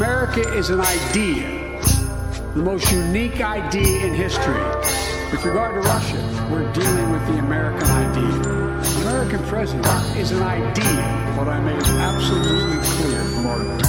[0.00, 1.78] America is an idea,
[2.54, 4.64] the most unique idea in history.
[5.30, 8.32] With regard to Russia, we're dealing with the American idea.
[8.82, 13.79] The American president is an idea, what I made absolutely clear from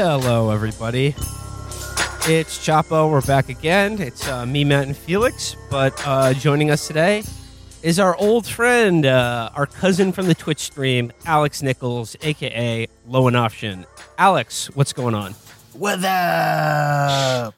[0.00, 1.08] Hello, everybody.
[2.28, 3.10] It's Chapo.
[3.10, 4.00] We're back again.
[4.00, 5.56] It's uh, me, Matt, and Felix.
[5.72, 7.24] But uh, joining us today
[7.82, 13.86] is our old friend, uh, our cousin from the Twitch stream, Alex Nichols, aka Lowenaffchen.
[14.18, 15.34] Alex, what's going on?
[15.72, 17.54] What up?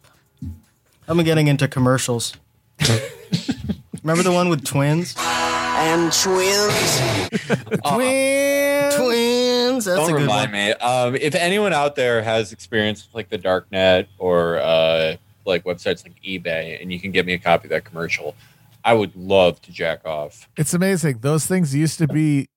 [1.09, 2.32] I'm getting into commercials.
[4.02, 5.14] Remember the one with twins?
[5.18, 7.00] and twins.
[7.84, 8.95] Twins.
[8.96, 9.49] Twins.
[9.77, 10.52] That's Don't a good remind one.
[10.52, 10.73] me.
[10.73, 15.65] Um, if anyone out there has experience with like the dark net or uh, like
[15.65, 18.35] websites like eBay, and you can get me a copy of that commercial,
[18.85, 20.49] I would love to jack off.
[20.57, 21.18] It's amazing.
[21.21, 22.49] Those things used to be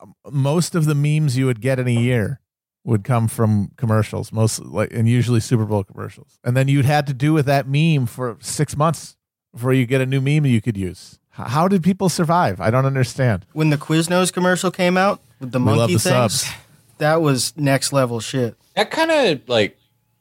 [0.00, 2.40] um, most of the memes you would get in a year
[2.84, 6.38] would come from commercials, most like and usually Super Bowl commercials.
[6.42, 9.16] And then you'd had to do with that meme for six months
[9.52, 11.18] before you get a new meme you could use.
[11.30, 12.60] How did people survive?
[12.60, 13.46] I don't understand.
[13.52, 16.52] When the Quiznos commercial came out with the We love monkey the things, subs.
[16.98, 18.54] that was next level shit.
[18.76, 19.76] That kind of like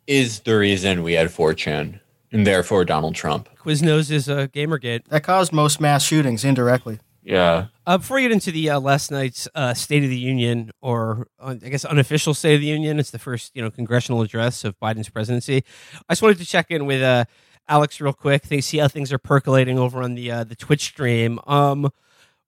[0.07, 1.99] is the reason we had 4chan
[2.31, 3.47] and therefore Donald Trump.
[3.57, 5.05] Quiznos is uh, Gamergate.
[5.09, 6.99] That caused most mass shootings indirectly.
[7.23, 7.67] Yeah.
[7.85, 11.27] Uh, before we get into the uh, last night's uh, State of the Union, or
[11.39, 14.63] uh, I guess unofficial State of the Union, it's the first you know congressional address
[14.63, 15.63] of Biden's presidency.
[16.07, 17.25] I just wanted to check in with uh,
[17.67, 18.43] Alex real quick.
[18.43, 21.39] They see how things are percolating over on the uh, the Twitch stream.
[21.45, 21.91] Um,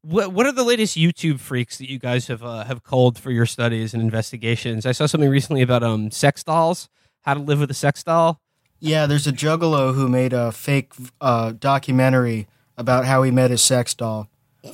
[0.02, 3.32] what what are the latest YouTube freaks that you guys have uh, have called for
[3.32, 4.86] your studies and investigations?
[4.86, 6.90] I saw something recently about um sex dolls,
[7.22, 8.42] how to live with a sex doll.
[8.80, 13.62] Yeah, there's a juggalo who made a fake uh, documentary about how he met his
[13.62, 14.28] sex doll,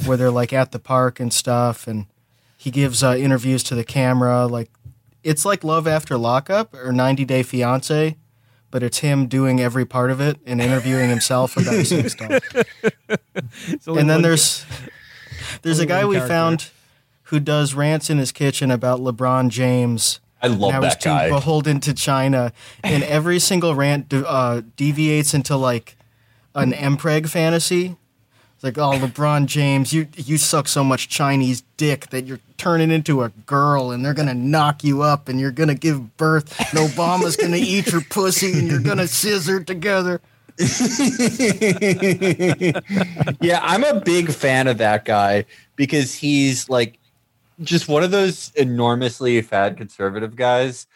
[0.06, 2.06] where they're like at the park and stuff, and
[2.58, 4.48] he gives uh, interviews to the camera.
[4.48, 4.72] Like
[5.24, 8.16] it's like Love After Lockup or 90 Day Fiance,
[8.72, 12.40] but it's him doing every part of it and interviewing himself about his sex doll.
[13.88, 14.66] And then there's
[15.62, 16.34] there's a guy we character.
[16.34, 16.70] found
[17.24, 21.02] who does rants in his kitchen about LeBron James I love and how he's that
[21.02, 21.30] too guy.
[21.30, 22.54] beholden to China,
[22.84, 25.98] and every single rant uh, deviates into like
[26.56, 27.96] an Mpreg fantasy.
[28.56, 32.90] It's like, oh, LeBron James, you you suck so much Chinese dick that you're turning
[32.92, 36.80] into a girl, and they're gonna knock you up, and you're gonna give birth, and
[36.92, 40.22] Obama's gonna eat your pussy, and you're gonna scissor together.
[43.42, 45.46] Yeah, I'm a big fan of that guy
[45.76, 47.00] because he's like
[47.62, 50.88] just one of those enormously fat conservative guys.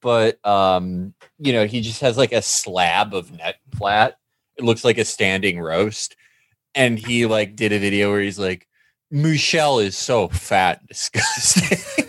[0.00, 4.18] But um, you know, he just has like a slab of net flat.
[4.56, 6.16] It looks like a standing roast.
[6.74, 8.66] And he like did a video where he's like,
[9.10, 12.07] Michelle is so fat and disgusting.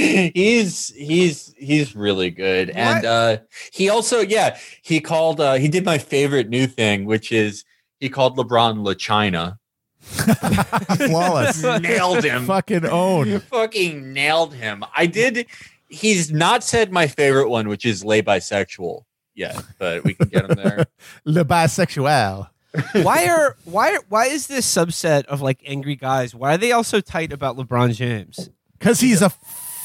[0.00, 2.70] Like he's he's he's really good.
[2.70, 3.38] And uh
[3.72, 7.64] he also, yeah, he called uh he did my favorite new thing, which is
[7.98, 9.58] he called LeBron La China.
[10.00, 11.62] Flawless.
[11.80, 12.46] Nailed him.
[12.46, 13.40] Fucking own.
[13.40, 14.82] Fucking nailed him.
[14.96, 15.46] I did
[15.88, 20.48] he's not said my favorite one, which is lay bisexual yet, but we can get
[20.48, 20.86] him there.
[21.24, 22.48] Le bisexual.
[23.02, 26.34] why are why why is this subset of like angry guys?
[26.34, 28.48] Why are they all so tight about LeBron James?
[28.78, 29.32] Because he's a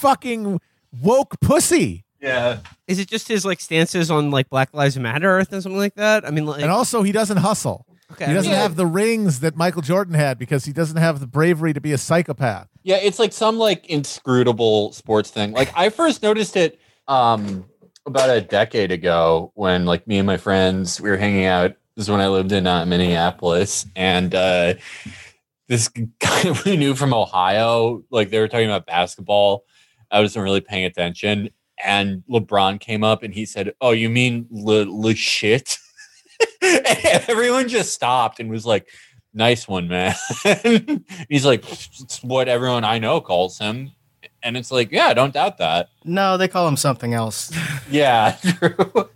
[0.06, 0.60] fucking
[1.02, 2.06] woke pussy.
[2.22, 2.60] yeah.
[2.88, 6.26] Is it just his like stances on like Black Lives Matter or something like that?
[6.26, 7.86] I mean, like, And also, he doesn't hustle.
[8.12, 11.20] okay, He doesn't mean, have the rings that Michael Jordan had because he doesn't have
[11.20, 12.68] the bravery to be a psychopath.
[12.84, 15.52] Yeah, it's like some like inscrutable sports thing.
[15.54, 17.66] Like I first noticed it um
[18.06, 21.72] about a decade ago when like me and my friends we were hanging out.
[21.96, 24.74] This is when I lived in uh, Minneapolis, and uh,
[25.68, 25.88] this
[26.20, 29.64] guy we knew from Ohio, like they were talking about basketball.
[30.12, 31.50] I wasn't really paying attention,
[31.84, 35.78] and LeBron came up and he said, "Oh, you mean le, le shit?"
[36.62, 36.86] and
[37.30, 38.88] everyone just stopped and was like,
[39.34, 40.16] "Nice one, man."
[41.30, 43.92] He's like, "It's what everyone I know calls him,"
[44.44, 47.52] and it's like, "Yeah, don't doubt that." No, they call him something else.
[47.88, 49.10] Yeah, true.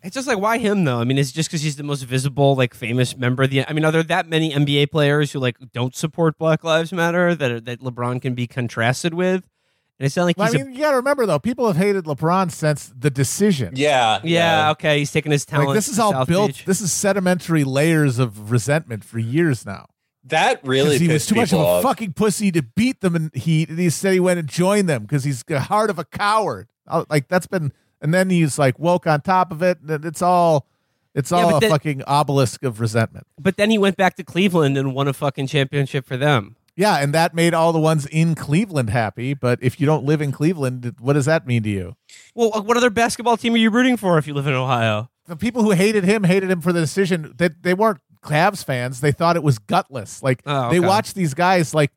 [0.00, 1.00] it's just like why him though?
[1.00, 3.68] I mean, it's just because he's the most visible, like famous member of the?
[3.68, 7.34] I mean, are there that many NBA players who like don't support Black Lives Matter
[7.34, 9.48] that that LeBron can be contrasted with?
[9.98, 11.76] And it's not like Well, he's I mean, you got to remember though, people have
[11.76, 13.72] hated LeBron since the decision.
[13.76, 15.68] yeah, a yeah, okay, he's taking his talent.
[15.68, 16.48] like this is to all South built.
[16.48, 16.64] Beach.
[16.66, 19.86] This is sedimentary layers of resentment for years now.
[20.24, 21.82] That really he was too much of a off.
[21.82, 25.02] fucking pussy to beat them, and he and he said he went and joined them
[25.02, 26.68] because he's the heart of a coward.
[26.88, 27.72] I- Like that's been,
[28.02, 29.78] and then he's like woke on top of it.
[29.86, 30.66] And it's all,
[31.14, 33.26] it's Yeah, all but a then- fucking obelisk of resentment.
[33.40, 36.56] But then he went back to Cleveland and won a fucking championship for them.
[36.76, 39.32] Yeah, and that made all the ones in Cleveland happy.
[39.32, 41.96] But if you don't live in Cleveland, what does that mean to you?
[42.34, 45.10] Well, uh, what other basketball team are you rooting for if you live in Ohio?
[45.26, 49.00] The people who hated him hated him for the decision that they weren't Cavs fans.
[49.00, 50.22] They thought it was gutless.
[50.22, 51.90] Like Oh, they watched these guys like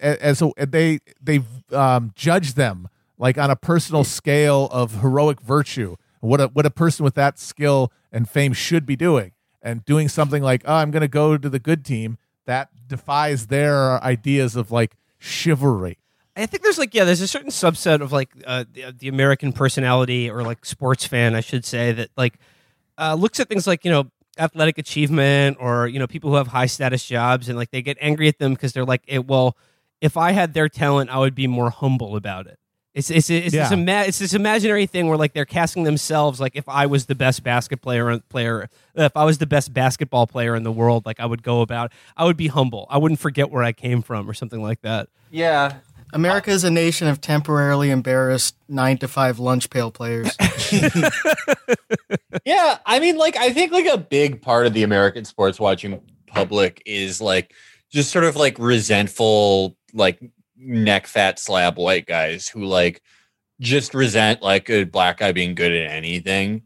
[0.00, 1.40] as a, they they
[1.72, 2.88] um, judged them
[3.18, 5.96] like on a personal scale of heroic virtue.
[6.20, 9.32] What a what a person with that skill and fame should be doing,
[9.62, 12.18] and doing something like oh I'm going to go to the good team
[12.50, 15.98] that defies their ideas of like chivalry.
[16.36, 19.52] I think there's like yeah, there's a certain subset of like uh, the, the American
[19.52, 22.34] personality or like sports fan, I should say, that like
[22.98, 26.48] uh, looks at things like you know athletic achievement or you know people who have
[26.48, 29.56] high status jobs and like they get angry at them because they're like, eh, well,
[30.00, 32.58] if I had their talent, I would be more humble about it.
[32.94, 33.64] It's it's it's, Yeah.
[33.64, 37.06] this, ima- it's this imaginary thing where like they're casting themselves like if I was
[37.06, 41.06] the best basket player player if I was the best basketball player in the world
[41.06, 44.02] like I would go about I would be humble I wouldn't forget where I came
[44.02, 45.08] from or something like that.
[45.30, 45.74] Yeah.
[46.12, 50.36] America is a nation of temporarily embarrassed nine to five lunch pail players.
[52.44, 56.00] Yeah, I mean, like, I think like a big part of the American sports watching
[56.26, 57.52] public is like
[57.90, 60.20] just sort of like resentful, like
[60.60, 63.02] neck fat slab white guys who like
[63.60, 66.62] just resent like a black guy being good at anything.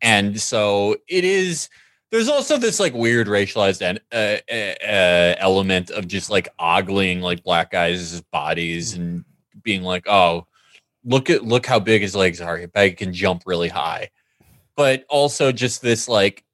[0.00, 1.68] And so it is.
[2.10, 7.42] There's also this like weird racialized uh, uh, uh, element of just like ogling like
[7.42, 9.24] black guys' bodies and
[9.62, 10.46] being like, oh,
[11.04, 12.56] look at look how big his legs are.
[12.56, 14.10] He can jump really high
[14.76, 16.44] but also just this like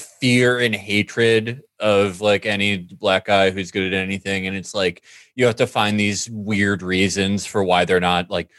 [0.00, 5.04] fear and hatred of like any black guy who's good at anything and it's like
[5.34, 8.50] you have to find these weird reasons for why they're not like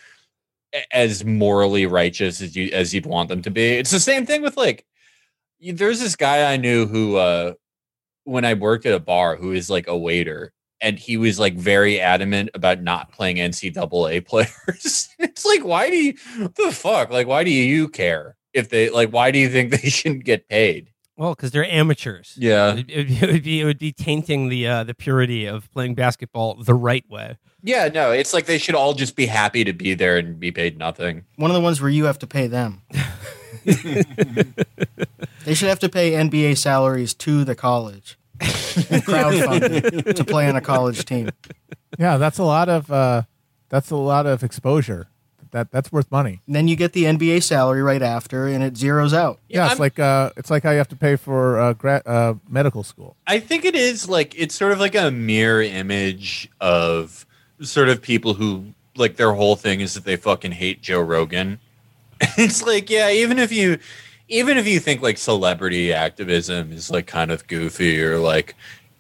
[0.91, 3.73] as morally righteous as you as you'd want them to be.
[3.73, 4.85] It's the same thing with like
[5.59, 7.53] there's this guy i knew who uh
[8.25, 11.55] when i worked at a bar who is like a waiter and he was like
[11.55, 15.09] very adamant about not playing ncaa players.
[15.19, 16.13] It's like why do you
[16.55, 17.09] the fuck?
[17.09, 20.47] Like why do you care if they like why do you think they shouldn't get
[20.47, 22.35] paid Well, because they're amateurs.
[22.37, 25.69] yeah It, it, it would be it would be tainting the uh, the purity of
[25.73, 27.37] playing basketball the right way.
[27.63, 30.51] yeah no it's like they should all just be happy to be there and be
[30.51, 32.81] paid nothing One of the ones where you have to pay them.
[35.45, 40.55] they should have to pay NBA salaries to the college and crowdfund to play on
[40.55, 41.29] a college team.
[41.97, 43.23] Yeah, that's a lot of uh,
[43.69, 45.07] that's a lot of exposure.
[45.51, 46.41] That that's worth money.
[46.47, 49.39] And then you get the NBA salary right after, and it zeroes out.
[49.49, 52.03] Yeah, it's I'm- like uh, it's like how you have to pay for uh, gra-
[52.05, 53.15] uh, medical school.
[53.25, 57.25] I think it is like it's sort of like a mirror image of
[57.61, 58.65] sort of people who
[58.95, 61.59] like their whole thing is that they fucking hate Joe Rogan.
[62.37, 63.79] it's like yeah, even if you
[64.29, 68.55] even if you think like celebrity activism is like kind of goofy or like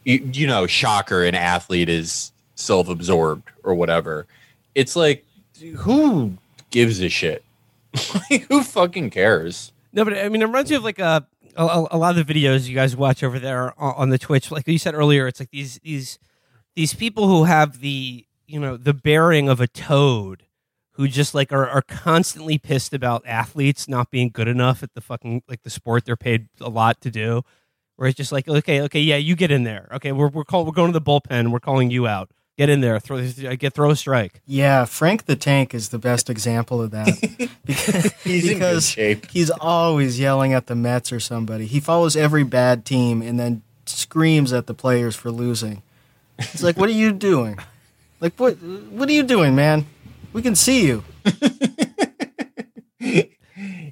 [0.05, 4.25] you, you know, shocker an athlete is self-absorbed or whatever.
[4.73, 5.25] It's like
[5.61, 6.37] who
[6.69, 7.43] gives a shit?
[8.49, 9.71] who fucking cares?
[9.93, 11.21] No, but I mean, it reminds me of like uh,
[11.55, 14.17] a, a a lot of the videos you guys watch over there on, on the
[14.17, 14.51] Twitch.
[14.51, 16.19] Like you said earlier, it's like these these
[16.75, 20.43] these people who have the you know the bearing of a toad,
[20.91, 25.01] who just like are, are constantly pissed about athletes not being good enough at the
[25.01, 27.43] fucking like the sport they're paid a lot to do.
[27.95, 29.89] Where it's just like, okay, okay, yeah, you get in there.
[29.93, 31.51] Okay, we're we're call, we're going to the bullpen.
[31.51, 32.29] We're calling you out.
[32.57, 32.99] Get in there.
[32.99, 33.21] Throw
[33.55, 34.41] get throw a strike.
[34.47, 37.49] Yeah, Frank the Tank is the best example of that.
[37.65, 39.29] because He's in because shape.
[39.29, 41.67] he's always yelling at the Mets or somebody.
[41.67, 45.83] He follows every bad team and then screams at the players for losing.
[46.39, 47.59] It's like, what are you doing?
[48.19, 48.55] Like, what?
[48.55, 49.85] What are you doing, man?
[50.33, 51.03] We can see you.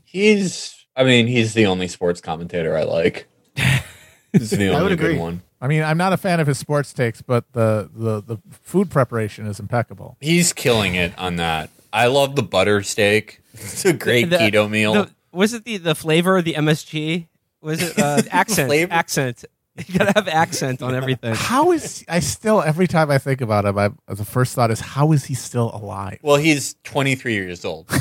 [0.05, 3.27] He's, I mean, he's the only sports commentator I like.
[4.31, 5.19] He's the only would good agree.
[5.19, 5.41] one.
[5.65, 8.91] I mean, I'm not a fan of his sports takes, but the the, the food
[8.91, 10.15] preparation is impeccable.
[10.22, 11.72] He's killing it on that.
[11.91, 13.41] I love the butter steak.
[13.55, 14.93] It's a great The- keto meal.
[14.93, 17.25] the- was it the the flavor of the MSG?
[17.62, 18.72] Was it uh, accent?
[18.91, 19.43] Accent.
[19.88, 21.36] You gotta have accent on everything.
[21.36, 24.79] How is I still every time I think about him, I, the first thought is
[24.79, 26.20] how is he still alive?
[26.22, 27.89] well, he's 23 years old.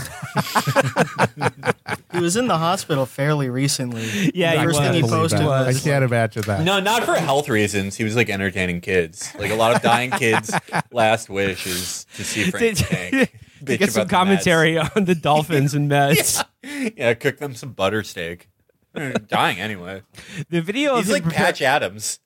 [2.15, 4.31] He was in the hospital fairly recently.
[4.35, 5.49] Yeah, the first thing he posted that.
[5.49, 6.63] I was can't imagine that.
[6.63, 7.97] No, not for health reasons.
[7.97, 9.35] He was like entertaining kids.
[9.37, 10.55] Like a lot of dying kids'
[10.93, 13.39] last wish is to see Frank the Tank.
[13.67, 16.45] to get some about the commentary on the Dolphins and Mets.
[16.63, 16.95] Mets.
[16.97, 18.49] Yeah, cook them some butter steak.
[18.95, 20.03] They're dying anyway.
[20.49, 22.21] The video He's of like him Patch Adams.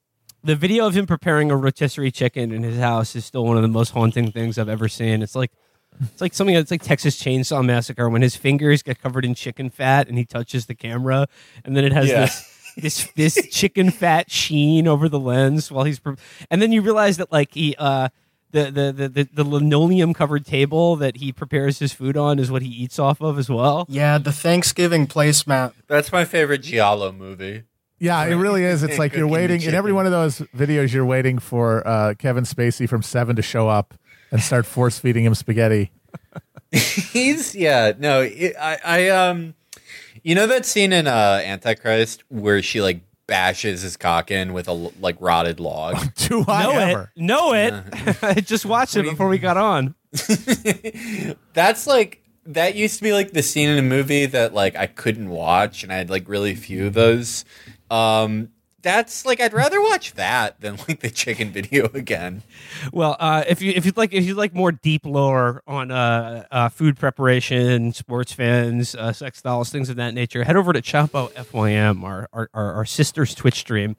[0.44, 3.62] the video of him preparing a rotisserie chicken in his house is still one of
[3.62, 5.22] the most haunting things I've ever seen.
[5.22, 5.50] It's like
[6.00, 9.68] it's like something that's like Texas Chainsaw Massacre when his fingers get covered in chicken
[9.70, 11.26] fat and he touches the camera,
[11.64, 12.20] and then it has Yeah.
[12.26, 16.14] this this this chicken fat sheen over the lens while he's, pre-
[16.50, 18.08] and then you realize that like he uh.
[18.50, 22.50] The, the, the, the, the linoleum covered table that he prepares his food on is
[22.50, 23.84] what he eats off of as well.
[23.88, 25.74] Yeah, the Thanksgiving placemat.
[25.86, 27.64] That's my favorite Giallo movie.
[27.98, 28.82] Yeah, it really is.
[28.82, 30.92] It's like you're waiting in every one of those videos.
[30.92, 33.94] You're waiting for uh, Kevin Spacey from Seven to show up
[34.30, 35.90] and start force feeding him spaghetti.
[36.70, 39.54] He's yeah no it, I I um
[40.22, 44.66] you know that scene in uh Antichrist where she like bashes his cock in with
[44.66, 45.96] a like rotted log.
[46.16, 47.12] Do I know ever?
[47.14, 47.74] it, know it.
[48.22, 49.94] I just watched it before we got on.
[51.52, 54.86] That's like that used to be like the scene in a movie that like I
[54.86, 57.44] couldn't watch, and I had like really few of those.
[57.90, 58.48] Um,
[58.82, 62.42] that's like I'd rather watch that than like the chicken video again.
[62.92, 66.46] Well, uh, if you if you'd like if you'd like more deep lore on uh,
[66.50, 70.80] uh, food preparation, sports fans, uh, sex dolls, things of that nature, head over to
[70.82, 73.96] Chapo FYM, our our, our, our sister's Twitch stream.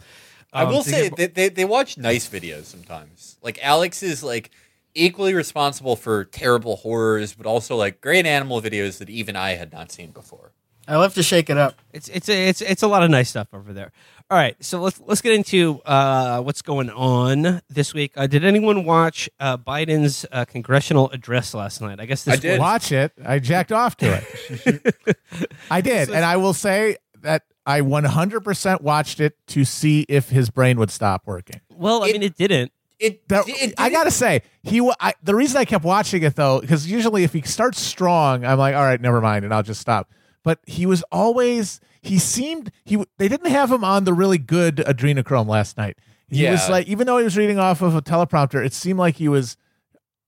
[0.53, 3.37] I Um, will say get- they, they they watch nice videos sometimes.
[3.41, 4.49] Like Alex is like
[4.95, 9.71] equally responsible for terrible horrors, but also like great animal videos that even I had
[9.71, 10.51] not seen before.
[10.87, 11.75] I love to shake it up.
[11.93, 13.91] it's it's a, it's it's a lot of nice stuff over there.
[14.31, 18.11] All right, so let's let's get into uh, what's going on this week.
[18.15, 21.99] Uh, did anyone watch uh, Biden's uh, congressional address last night?
[21.99, 22.51] I guess this I did.
[22.51, 23.11] was- Watch it.
[23.25, 24.21] I jacked off to
[24.55, 24.95] it.
[25.71, 30.51] I did, and I will say that I 100% watched it to see if his
[30.51, 31.59] brain would stop working.
[31.71, 32.71] Well, I It- mean, it didn't.
[32.99, 34.87] It, That- it I gotta say, he.
[34.99, 38.59] I, the reason I kept watching it though, because usually if he starts strong, I'm
[38.59, 40.11] like, all right, never mind, and I'll just stop.
[40.43, 41.79] But he was always.
[42.01, 43.03] He seemed he.
[43.17, 45.97] They didn't have him on the really good adrenochrome last night.
[46.29, 49.15] He was like, even though he was reading off of a teleprompter, it seemed like
[49.15, 49.57] he was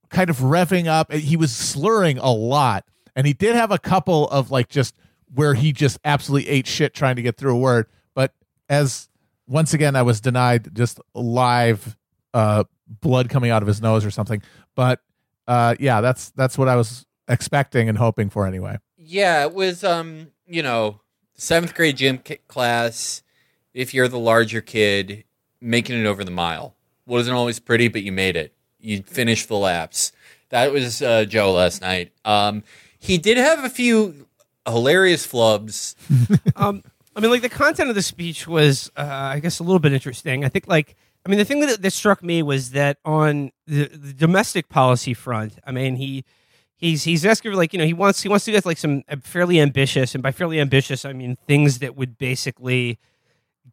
[0.10, 1.12] kind of revving up.
[1.12, 2.86] He was slurring a lot,
[3.16, 4.96] and he did have a couple of like just
[5.34, 7.88] where he just absolutely ate shit trying to get through a word.
[8.16, 8.34] But
[8.70, 9.10] as
[9.48, 11.98] once again, I was denied just live
[12.34, 14.42] uh, blood coming out of his nose or something.
[14.76, 15.02] But
[15.48, 18.78] uh, yeah, that's that's what I was expecting and hoping for anyway.
[18.98, 21.01] Yeah, it was um, you know,
[21.42, 23.24] seventh grade gym class.
[23.74, 25.24] If you're the larger kid,
[25.60, 28.54] making it over the mile wasn't always pretty, but you made it.
[28.80, 30.12] You finished the laps.
[30.50, 32.12] That was uh, Joe last night.
[32.26, 32.64] Um,
[33.00, 34.28] he did have a few
[34.68, 35.96] hilarious flubs.
[36.56, 36.84] um,
[37.16, 39.94] I mean, like the content of the speech was, uh, I guess, a little bit
[39.94, 40.46] interesting.
[40.46, 40.96] I think, like,
[41.26, 45.14] I mean, the thing that, that struck me was that on the, the domestic policy
[45.14, 46.26] front, I mean, he
[46.82, 49.04] he's he's asking for like, you know, he wants he wants to get like some
[49.08, 53.00] uh, fairly ambitious, and by fairly ambitious, I mean things that would basically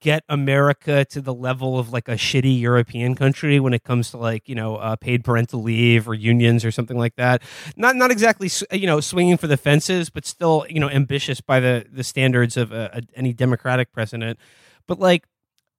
[0.01, 4.19] get America to the level of like a shitty European country when it comes to
[4.19, 7.43] like you know uh, paid parental leave or unions or something like that.
[7.77, 11.61] Not not exactly you know swinging for the fences, but still you know ambitious by
[11.61, 14.39] the the standards of uh, any democratic president.
[14.87, 15.25] But like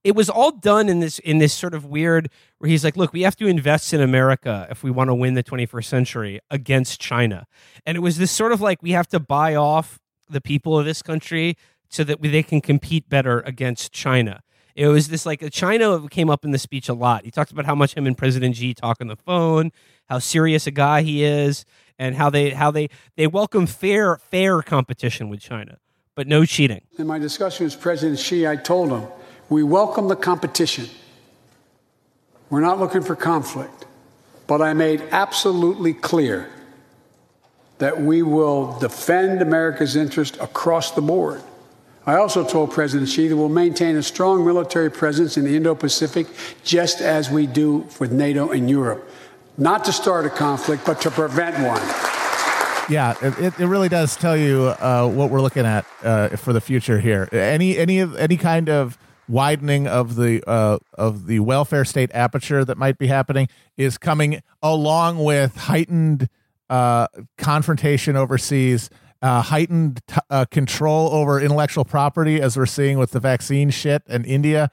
[0.04, 3.14] it was all done in this in this sort of weird where he's like, look,
[3.14, 7.00] we have to invest in America if we want to win the 21st century against
[7.00, 7.48] China,
[7.86, 10.86] and it was this sort of like we have to buy off the people of
[10.86, 11.58] this country
[11.90, 14.42] so that we, they can compete better against China.
[14.76, 17.26] It was this like China came up in the speech a lot.
[17.26, 19.72] He talked about how much him and President Xi talk on the phone,
[20.08, 21.66] how serious a guy he is,
[21.98, 25.80] and how they how they they welcome fair fair competition with China,
[26.16, 26.82] but no cheating.
[26.98, 29.08] In my discussion with President Xi, I told him
[29.50, 30.88] we welcome the competition.
[32.50, 33.86] We're not looking for conflict.
[34.48, 36.50] But I made absolutely clear
[37.78, 41.44] that we will defend America's interest across the board.
[42.08, 45.76] I also told President Xi that we'll maintain a strong military presence in the Indo
[45.76, 46.26] Pacific,
[46.64, 49.08] just as we do with NATO and Europe.
[49.56, 51.82] Not to start a conflict, but to prevent one.
[52.90, 56.62] Yeah, it, it- really does tell you uh, what we're looking at uh, for the
[56.62, 57.30] future here.
[57.32, 58.98] Any any any kind of
[59.30, 64.42] widening of the uh, of the welfare state aperture that might be happening is coming
[64.62, 66.28] along with heightened
[66.70, 67.08] uh,
[67.38, 68.90] confrontation overseas,
[69.22, 74.04] uh, heightened t- uh, control over intellectual property, as we're seeing with the vaccine shit
[74.08, 74.70] in India,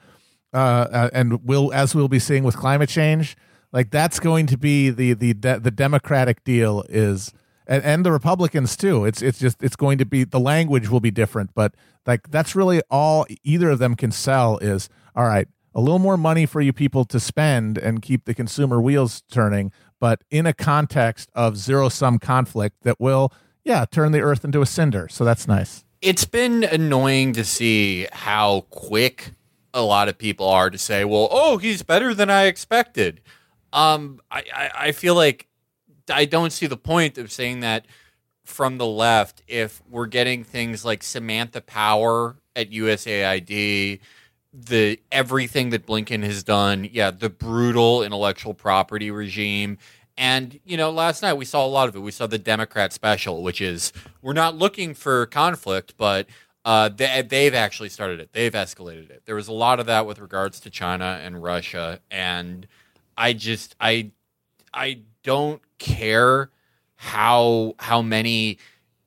[0.53, 3.37] uh, uh, and will as we'll be seeing with climate change.
[3.71, 7.33] Like that's going to be the the the Democratic deal is
[7.67, 9.05] and, and the Republicans too.
[9.05, 12.55] It's it's just it's going to be the language will be different, but like that's
[12.55, 15.47] really all either of them can sell is all right.
[15.75, 19.71] A little more money for you people to spend and keep the consumer wheels turning,
[19.99, 23.31] but in a context of zero sum conflict that will,
[23.63, 25.07] yeah, turn the earth into a cinder.
[25.07, 25.85] So that's nice.
[26.01, 29.33] It's been annoying to see how quick
[29.71, 33.21] a lot of people are to say, well, oh, he's better than I expected.
[33.71, 35.47] Um, I, I, I feel like
[36.09, 37.85] I don't see the point of saying that
[38.43, 43.99] from the left if we're getting things like Samantha Power at USAID,
[44.53, 49.77] the everything that Blinken has done, yeah, the brutal intellectual property regime.
[50.17, 51.99] And, you know, last night we saw a lot of it.
[51.99, 56.27] We saw the Democrat special, which is we're not looking for conflict, but
[56.65, 58.33] uh, they, they've actually started it.
[58.33, 59.23] They've escalated it.
[59.25, 61.99] There was a lot of that with regards to China and Russia.
[62.09, 62.65] And
[63.15, 64.11] I just, I,
[64.77, 66.49] I don't care
[66.95, 68.59] how how many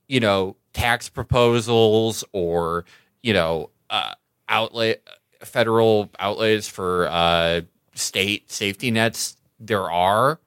[0.07, 2.85] you know tax proposals or
[3.23, 4.13] you know uh,
[5.43, 7.61] federal outlays for uh,
[7.95, 10.39] state safety nets there are.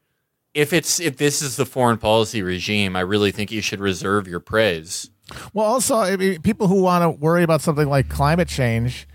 [0.53, 4.29] If it's if this is the foreign policy regime, I really think you should reserve
[4.29, 5.11] your praise.
[5.53, 9.09] Well, also, I mean, people who want to worry about something like climate change,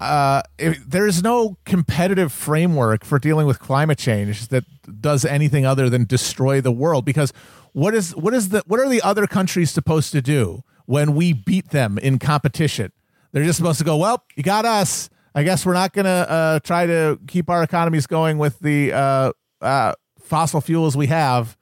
[0.00, 4.64] uh, if, there's no competitive framework for dealing with climate change that
[5.00, 7.04] does anything other than destroy the world.
[7.04, 7.32] Because
[7.72, 11.32] what is what is the what are the other countries supposed to do when we
[11.32, 12.92] beat them in competition?
[13.32, 15.10] They're just supposed to go, well, you got us.
[15.34, 18.94] I guess we're not going to uh, try to keep our economies going with the
[18.94, 21.58] uh, uh, fossil fuels we have.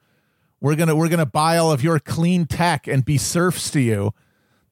[0.61, 4.13] We're gonna we're gonna buy all of your clean tech and be serfs to you.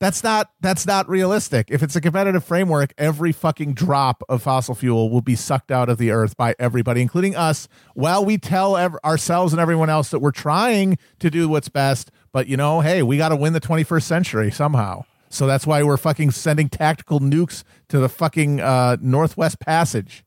[0.04, 1.72] That's not that's not realistic.
[1.72, 5.88] If it's a competitive framework, every fucking drop of fossil fuel will be sucked out
[5.88, 7.70] of the earth by everybody, including us.
[7.94, 12.12] While we tell ev- ourselves and everyone else that we're trying to do what's best,
[12.34, 15.06] but you know, hey, we got to win the 21st century somehow.
[15.30, 20.26] So that's why we're fucking sending tactical nukes to the fucking uh, Northwest Passage,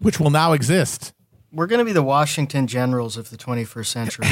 [0.00, 1.12] which will now exist.
[1.54, 4.26] We're going to be the Washington Generals of the 21st century.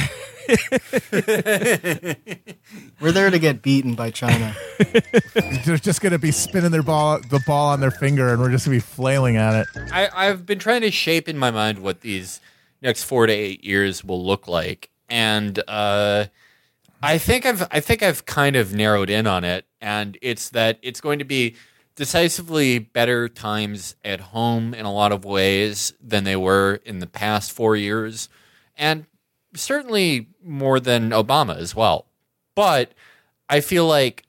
[3.00, 4.56] We're there to get beaten by China.
[5.64, 8.50] They're just going to be spinning their ball, the ball on their finger, and we're
[8.50, 9.66] just going to be flailing at it.
[9.92, 12.40] I, I've been trying to shape in my mind what these
[12.82, 16.26] next four to eight years will look like, and uh,
[17.02, 20.78] I think I've I think I've kind of narrowed in on it, and it's that
[20.82, 21.54] it's going to be
[21.94, 27.06] decisively better times at home in a lot of ways than they were in the
[27.06, 28.28] past four years,
[28.76, 29.06] and
[29.54, 32.06] certainly more than Obama as well.
[32.54, 32.92] But
[33.48, 34.24] I feel like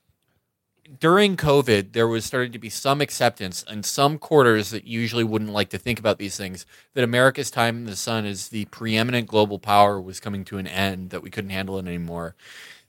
[1.04, 5.52] during COVID, there was starting to be some acceptance in some quarters that usually wouldn't
[5.52, 6.64] like to think about these things
[6.94, 10.66] that America's time in the sun as the preeminent global power was coming to an
[10.66, 12.34] end, that we couldn't handle it anymore.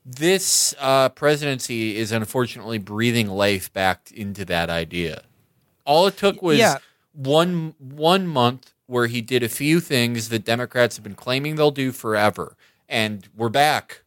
[0.06, 5.23] This uh, presidency is unfortunately breathing life back into that idea.
[5.84, 6.78] All it took was Yeah.
[7.12, 11.69] one one month where he did a few things that Democrats have been claiming they'll
[11.69, 12.56] do forever,
[12.88, 14.04] and we're back.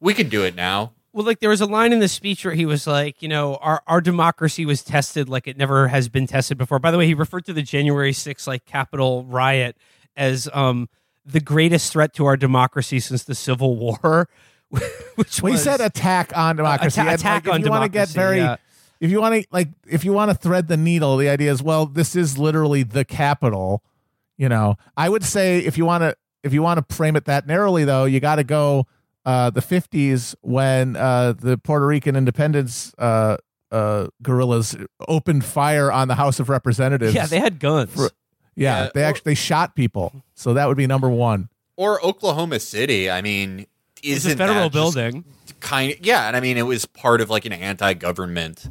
[0.00, 0.92] We can do it now.
[1.12, 3.56] Well, like there was a line in the speech where he was like, you know,
[3.56, 6.78] our, our democracy was tested like it never has been tested before.
[6.78, 9.76] By the way, he referred to the January 6th like Capitol riot
[10.16, 10.88] as um
[11.24, 14.28] the greatest threat to our democracy since the Civil War.
[15.16, 17.00] Which Well, he said attack on democracy.
[17.00, 18.56] atta- attack like, on if you want to get very, yeah.
[19.00, 21.62] if you want to like, if you want to thread the needle, the idea is,
[21.62, 23.82] well, this is literally the Capitol.
[24.38, 27.26] You know, I would say if you want to, if you want to frame it
[27.26, 28.86] that narrowly, though, you got to go
[29.24, 33.36] uh, the '50s when uh, the Puerto Rican independence uh,
[33.70, 34.76] uh, guerrillas
[35.08, 37.14] opened fire on the House of Representatives.
[37.14, 37.90] yeah, they had guns.
[37.92, 38.10] For-
[38.54, 40.22] yeah, Yeah, they or- actually they shot people.
[40.34, 41.48] So that would be number one.
[41.76, 43.10] Or Oklahoma City.
[43.10, 43.66] I mean,
[44.02, 45.24] isn't a federal that building.
[45.60, 48.66] kind of yeah and i mean it was part of like an anti-government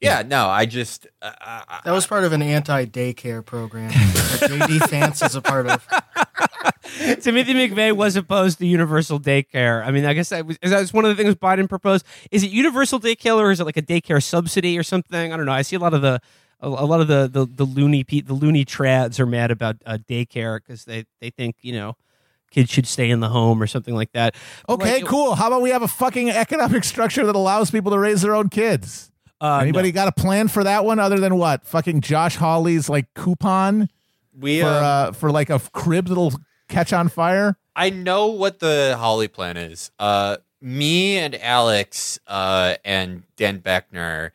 [0.00, 4.88] yeah no i just uh, I- That was part of an anti-daycare program that JD
[4.88, 5.86] Vance is a part of.
[7.20, 9.84] Timothy McVeigh was opposed to universal daycare.
[9.84, 12.04] I mean, I guess that was, is that one of the things Biden proposed.
[12.30, 15.32] Is it universal daycare or is it like a daycare subsidy or something?
[15.32, 15.52] I don't know.
[15.52, 16.20] I see a lot of the
[16.60, 19.98] a, lot of the the, the loony pe- the loony trads are mad about uh,
[20.08, 21.96] daycare because they they think you know
[22.50, 24.34] kids should stay in the home or something like that.
[24.68, 25.34] Okay, like, cool.
[25.34, 28.48] How about we have a fucking economic structure that allows people to raise their own
[28.48, 29.10] kids?
[29.40, 31.66] Uh, Anybody got a plan for that one other than what?
[31.66, 33.88] Fucking Josh Hawley's like coupon
[34.38, 36.32] we for um, uh for like a crib that'll
[36.70, 37.56] catch on fire?
[37.76, 39.90] i know what the Hawley plan is.
[39.98, 44.30] Uh me and alex uh and dan beckner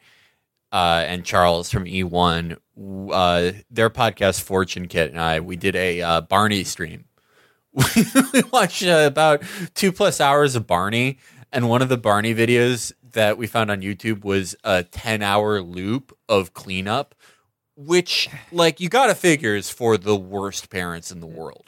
[0.72, 2.58] uh and charles from e1
[3.12, 7.06] uh their podcast fortune kit and i we did a uh, barney stream.
[8.34, 9.44] We watched uh, about
[9.74, 11.18] two plus hours of Barney,
[11.52, 15.62] and one of the Barney videos that we found on YouTube was a 10 hour
[15.62, 17.16] loop of cleanup,
[17.76, 21.66] which, like, you gotta figure is for the worst parents in the world,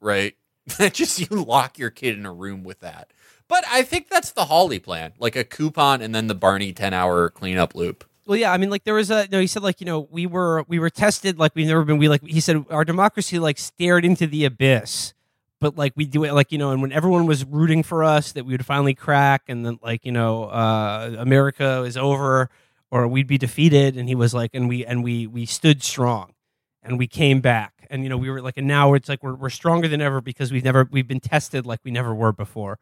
[0.00, 0.34] right?
[0.78, 3.10] That just you lock your kid in a room with that.
[3.48, 6.94] But I think that's the Hawley plan, like a coupon and then the Barney 10
[6.94, 8.04] hour cleanup loop.
[8.24, 9.40] Well, yeah, I mean, like there was a no.
[9.40, 11.98] He said like you know we were we were tested like we've never been.
[11.98, 15.14] We like he said our democracy like stared into the abyss,
[15.60, 18.30] but like we do it like you know, and when everyone was rooting for us
[18.32, 22.50] that we would finally crack, and then like you know, uh, America is over
[22.90, 26.34] or we'd be defeated, and he was like, and we and we we stood strong,
[26.82, 29.34] and we came back, and you know we were like, and now it's like we're
[29.34, 32.78] we're stronger than ever because we've never we've been tested like we never were before,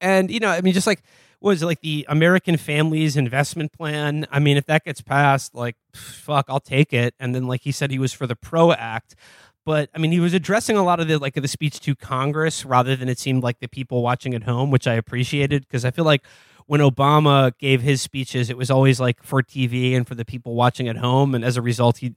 [0.00, 1.02] and you know, I mean, just like
[1.40, 4.26] was it like the American Families Investment Plan?
[4.30, 7.14] I mean, if that gets passed, like, fuck, I'll take it.
[7.18, 9.16] And then, like he said, he was for the PRO Act,
[9.64, 12.64] but I mean, he was addressing a lot of the like the speech to Congress
[12.64, 15.90] rather than it seemed like the people watching at home, which I appreciated because I
[15.90, 16.24] feel like
[16.66, 20.54] when Obama gave his speeches, it was always like for TV and for the people
[20.54, 22.14] watching at home, and as a result, he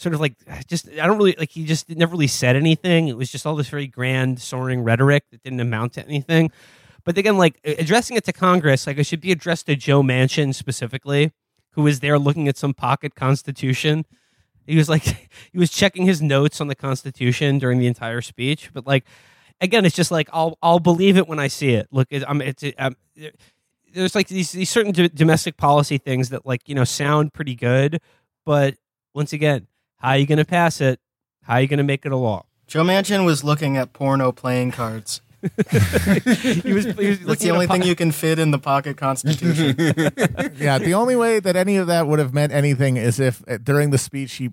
[0.00, 0.34] sort of like
[0.66, 3.08] just I don't really like he just never really said anything.
[3.08, 6.50] It was just all this very grand, soaring rhetoric that didn't amount to anything.
[7.04, 10.54] But again, like addressing it to Congress, like it should be addressed to Joe Manchin
[10.54, 11.32] specifically,
[11.72, 14.04] who was there looking at some pocket constitution.
[14.66, 15.02] He was like,
[15.52, 18.70] he was checking his notes on the Constitution during the entire speech.
[18.72, 19.04] But like,
[19.60, 21.88] again, it's just like I'll I'll believe it when I see it.
[21.90, 22.96] Look, it, I'm, it's um,
[23.92, 27.54] there's like these these certain d- domestic policy things that like you know sound pretty
[27.54, 28.00] good,
[28.46, 28.76] but
[29.14, 29.66] once again,
[30.00, 30.98] how are you going to pass it?
[31.42, 32.46] How are you going to make it a law?
[32.66, 35.20] Joe Manchin was looking at porno playing cards.
[35.42, 38.96] he was, he was That's the only po- thing you can fit in the pocket
[38.96, 39.74] constitution.
[40.56, 43.58] yeah, the only way that any of that would have meant anything is if uh,
[43.58, 44.50] during the speech he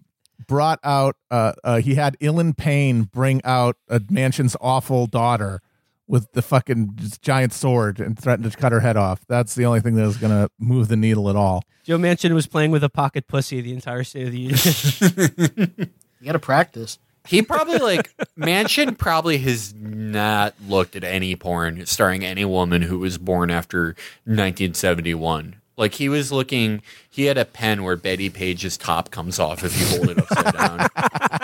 [0.47, 5.61] brought out, uh, uh, he had Ilan Payne bring out a Manchin's awful daughter
[6.07, 9.25] with the fucking giant sword and threatened to cut her head off.
[9.27, 11.63] That's the only thing that was going to move the needle at all.
[11.83, 15.91] Joe Manchin was playing with a pocket pussy the entire State of the Union.
[16.19, 16.99] you got to practice.
[17.27, 22.99] He probably like Manchin probably has not looked at any porn starring any woman who
[22.99, 23.87] was born after
[24.23, 25.57] 1971.
[25.75, 29.79] Like he was looking, he had a pen where Bettie Page's top comes off if
[29.79, 30.87] you hold it upside down.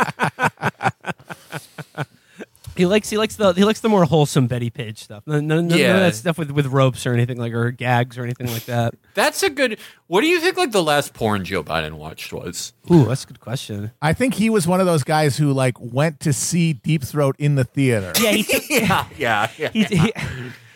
[2.75, 5.23] he likes he likes the he likes the more wholesome Bettie Page stuff.
[5.25, 8.17] No, no, no, none of that stuff with, with ropes or anything like or gags
[8.17, 8.95] or anything like that.
[9.13, 9.79] That's a good.
[10.07, 10.57] What do you think?
[10.57, 12.73] Like the last porn Joe Biden watched was?
[12.91, 13.91] Ooh, that's a good question.
[14.01, 17.35] I think he was one of those guys who like went to see Deep Throat
[17.39, 18.11] in the theater.
[18.19, 19.69] Yeah, he took, Yeah, yeah, yeah.
[19.69, 20.13] he, he,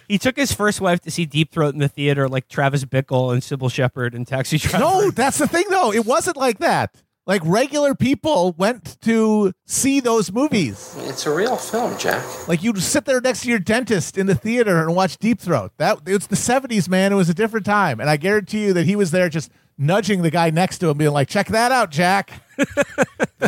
[0.07, 3.33] he took his first wife to see Deep Throat in the theater, like Travis Bickle
[3.33, 4.79] and Cybill Shepherd and Taxi Driver.
[4.79, 5.91] No, that's the thing though.
[5.91, 6.95] It wasn't like that.
[7.27, 10.95] Like regular people went to see those movies.
[10.99, 12.23] It's a real film, Jack.
[12.47, 15.73] Like you'd sit there next to your dentist in the theater and watch Deep Throat.
[15.75, 17.11] That it's the seventies, man.
[17.11, 20.21] It was a different time, and I guarantee you that he was there just nudging
[20.21, 22.31] the guy next to him, being like, "Check that out, Jack."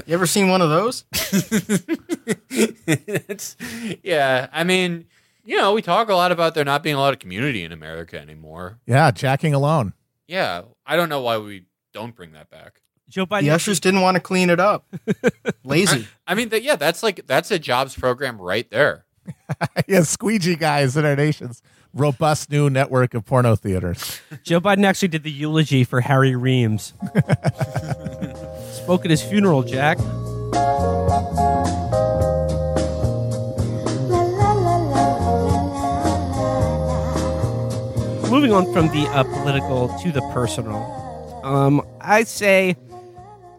[0.05, 1.03] You ever seen one of those?
[2.51, 3.55] it's
[4.03, 4.47] yeah.
[4.51, 5.05] I mean,
[5.43, 7.71] you know, we talk a lot about there not being a lot of community in
[7.71, 8.79] America anymore.
[8.85, 9.93] Yeah, jacking alone.
[10.27, 12.81] Yeah, I don't know why we don't bring that back.
[13.09, 13.41] Joe Biden.
[13.41, 14.85] The ushers didn't want to clean it up.
[15.63, 16.07] Lazy.
[16.27, 19.05] I mean, yeah, that's like that's a jobs program right there.
[19.87, 21.61] yeah, squeegee guys in our nation's
[21.93, 24.21] robust new network of porno theaters.
[24.43, 26.93] Joe Biden actually did the eulogy for Harry Reams.
[28.71, 29.97] Spoke at his funeral, Jack.
[38.29, 42.77] Moving on from the uh, political to the personal, um, I say,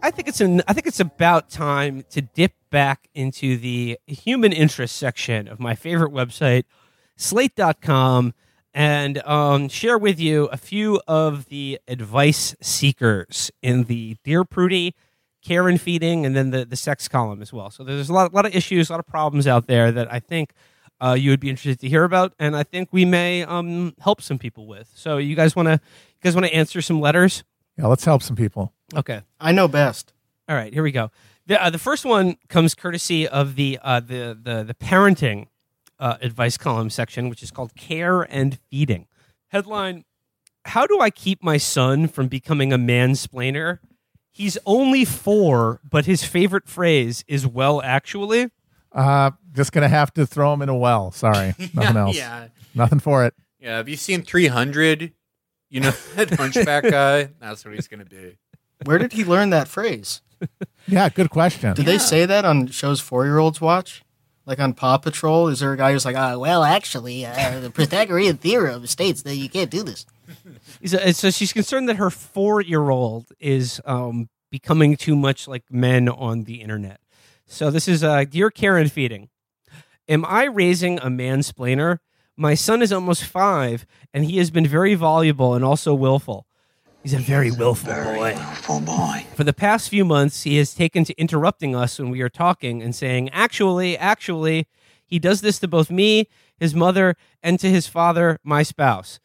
[0.03, 4.53] I think it's an, I think it's about time to dip back into the human
[4.53, 6.65] interest section of my favorite website,
[7.17, 8.33] Slate.com,
[8.73, 14.95] and um, share with you a few of the advice seekers in the Dear Prudie,
[15.43, 17.71] Care and Feeding, and then the, the sex column as well.
[17.71, 20.21] So there's a lot, lot of issues, a lot of problems out there that I
[20.21, 20.53] think
[21.01, 24.23] uh, you would be interested to hear about, and I think we may um, help
[24.23, 24.91] some people with.
[24.95, 27.45] So you guys want to, you guys want to answer some letters?
[27.77, 28.73] Yeah, let's help some people.
[28.97, 29.23] Okay.
[29.41, 30.13] I know best.
[30.49, 31.11] All right, here we go.
[31.47, 35.47] The, uh, the first one comes courtesy of the uh, the the the parenting
[35.99, 39.07] uh, advice column section, which is called "Care and Feeding."
[39.49, 40.05] Headline:
[40.65, 43.79] How do I keep my son from becoming a mansplainer?
[44.33, 48.51] He's only four, but his favorite phrase is "well, actually."
[48.93, 51.11] Uh, just gonna have to throw him in a well.
[51.13, 52.17] Sorry, nothing else.
[52.17, 53.35] Yeah, Nothing for it.
[53.61, 53.77] yeah.
[53.77, 55.13] Have you seen 300?
[55.69, 57.31] You know that hunchback guy?
[57.41, 58.37] That's what he's gonna be.
[58.85, 60.23] Where did he learn that phrase?
[60.87, 61.75] Yeah, good question.
[61.75, 64.03] Did they say that on shows four year olds watch?
[64.47, 65.49] Like on Paw Patrol?
[65.49, 69.37] Is there a guy who's like, ah, well, actually, uh, the Pythagorean theorem states that
[69.37, 70.07] you can't do this?
[70.81, 76.45] He's so she's concerned that her four-year-old is um, becoming too much like men on
[76.45, 77.01] the internet.
[77.47, 79.29] So this is uh, dear Care and Feeding.
[80.09, 81.99] Am I raising a mansplainer?
[82.37, 86.47] My son is almost five, and he has been very voluble and also willful.
[87.03, 88.35] He's a very willful boy.
[88.63, 89.25] Full boy.
[89.35, 92.83] For the past few months, he has taken to interrupting us when we are talking
[92.83, 94.67] and saying, actually, actually,
[95.07, 99.19] he does this to both me, his mother, and to his father, my spouse.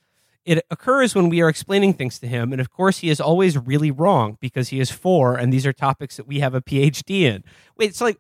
[0.46, 3.58] It occurs when we are explaining things to him, and of course, he is always
[3.58, 7.22] really wrong because he is four, and these are topics that we have a PhD
[7.24, 7.44] in.
[7.78, 8.18] Wait, it's like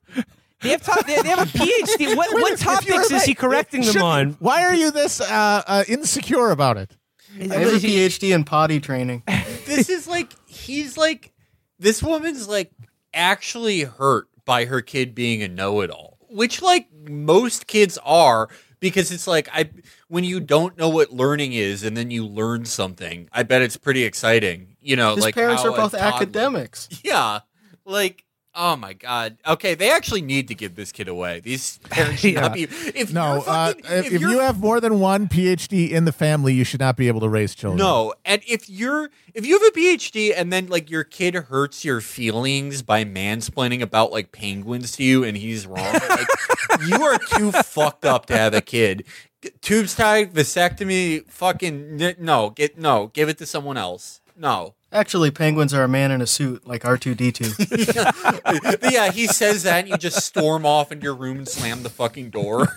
[0.61, 2.17] they have, to- they they have a PhD.
[2.17, 4.31] What, what topics is he correcting them shouldn't- on?
[4.39, 6.97] Why are you this uh, uh, insecure about it?
[7.39, 9.23] I have a PhD in potty training.
[9.65, 11.33] this is like he's like
[11.79, 12.71] this woman's like
[13.13, 19.25] actually hurt by her kid being a know-it-all which like most kids are because it's
[19.25, 19.69] like i
[20.09, 23.77] when you don't know what learning is and then you learn something i bet it's
[23.77, 26.89] pretty exciting you know His like parents are both academics.
[27.03, 27.39] yeah
[27.85, 28.24] like
[28.57, 29.37] Oh my god.
[29.45, 31.41] Okay, they actually need to give this kid away.
[31.41, 32.63] These parents should not be.
[32.95, 36.53] If No, uh, fucking, if, if you're have more than one PhD in the family,
[36.53, 37.77] you should not be able to raise children.
[37.77, 41.83] No, and if you're if you have a PhD and then like your kid hurts
[41.83, 46.27] your feelings by mansplaining about like penguins to you and he's wrong, like
[46.87, 49.03] you are too fucked up to have a kid.
[49.61, 54.21] Tubes tied, vasectomy, fucking no, get no, give it to someone else.
[54.37, 54.75] No.
[54.95, 58.81] Actually, penguins are a man in a suit, like R2D2.
[58.91, 61.89] yeah, he says that and you just storm off into your room and slam the
[61.89, 62.69] fucking door.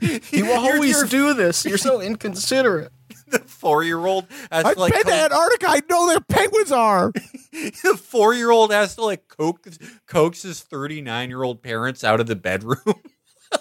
[0.00, 1.64] you always do this.
[1.64, 2.90] You're so inconsiderate.
[3.28, 5.66] the four year old has I've to like been to Antarctica.
[5.68, 7.12] I know where penguins are.
[7.52, 12.18] the four year old has to like coax, coax his 39 year old parents out
[12.18, 12.78] of the bedroom.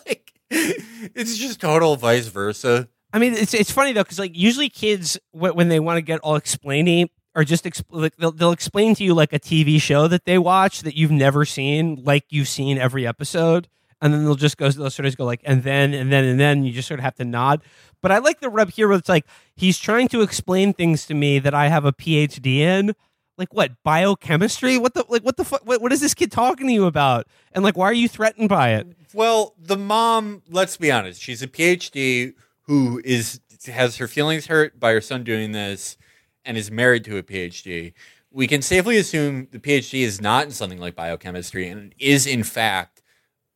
[0.08, 2.90] like, it's just total vice versa.
[3.14, 6.02] I mean, it's it's funny though because like usually kids wh- when they want to
[6.02, 9.82] get all explainy or just exp- like they'll they'll explain to you like a TV
[9.82, 13.68] show that they watch that you've never seen, like you've seen every episode,
[14.02, 16.40] and then they'll just go they'll sort of go like and then and then and
[16.40, 17.62] then you just sort of have to nod.
[18.02, 21.14] But I like the rub here where it's like he's trying to explain things to
[21.14, 22.96] me that I have a PhD in.
[23.36, 24.78] Like what biochemistry?
[24.78, 25.24] What the like?
[25.24, 25.66] What the fuck?
[25.66, 27.28] What, what is this kid talking to you about?
[27.52, 28.88] And like, why are you threatened by it?
[29.12, 34.80] Well, the mom, let's be honest, she's a PhD who is has her feelings hurt
[34.80, 35.98] by her son doing this
[36.46, 37.94] and is married to a PhD.
[38.32, 42.44] We can safely assume the PhD is not in something like biochemistry and is in
[42.44, 43.02] fact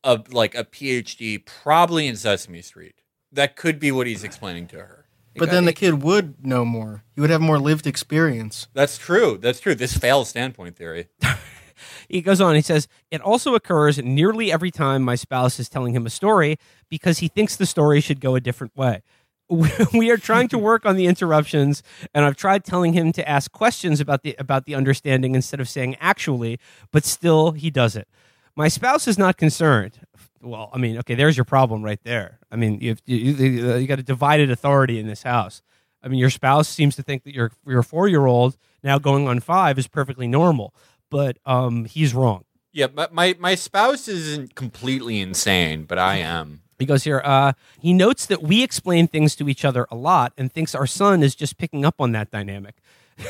[0.04, 2.96] a like a PhD probably in Sesame Street.
[3.32, 5.06] That could be what he's explaining to her.
[5.36, 7.04] But then the kid would know more.
[7.14, 8.66] He would have more lived experience.
[8.74, 9.38] That's true.
[9.40, 9.76] That's true.
[9.76, 11.08] This fails standpoint theory.
[12.08, 15.94] he goes on he says it also occurs nearly every time my spouse is telling
[15.94, 19.02] him a story because he thinks the story should go a different way
[19.94, 21.82] we are trying to work on the interruptions
[22.14, 25.68] and i've tried telling him to ask questions about the about the understanding instead of
[25.68, 26.58] saying actually
[26.92, 28.08] but still he does it
[28.56, 30.00] my spouse is not concerned
[30.42, 33.86] well i mean okay there's your problem right there i mean you you, you, you
[33.86, 35.62] got a divided authority in this house
[36.02, 39.26] i mean your spouse seems to think that your your 4 year old now going
[39.26, 40.74] on 5 is perfectly normal
[41.10, 42.44] but um, he's wrong.
[42.72, 46.62] Yeah, my, my spouse isn't completely insane, but I am.
[46.78, 47.20] He goes here.
[47.24, 50.86] Uh, he notes that we explain things to each other a lot and thinks our
[50.86, 52.74] son is just picking up on that dynamic.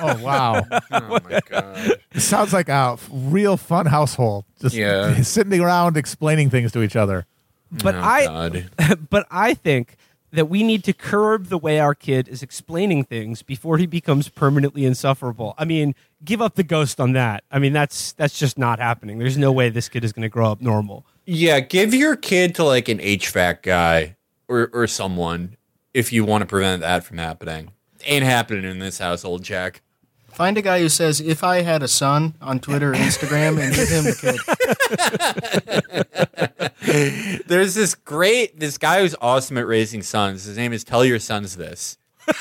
[0.00, 1.92] Oh wow, Oh my god.
[2.12, 4.44] it sounds like a real fun household.
[4.60, 5.20] Just Yeah.
[5.22, 7.26] sitting around explaining things to each other.
[7.72, 9.06] But Oh, I, God.
[9.10, 9.96] but I think
[10.32, 14.28] that we need to curb the way our kid is explaining things before he becomes
[14.28, 15.54] permanently insufferable.
[15.58, 17.42] I mean, give up the ghost on that.
[17.50, 19.18] I mean, that's that's just not happening.
[19.18, 21.04] There's no way this kid is going to grow up normal.
[21.26, 24.16] Yeah, give your kid to like an HVAC guy
[24.48, 25.56] or or someone
[25.92, 27.72] if you want to prevent that from happening.
[28.04, 29.82] Ain't happening in this household, Jack.
[30.32, 33.74] Find a guy who says, if I had a son on Twitter or Instagram and
[33.74, 34.14] give him the
[37.32, 37.42] kid.
[37.46, 40.44] There's this great this guy who's awesome at raising sons.
[40.44, 41.96] His name is Tell Your Sons This.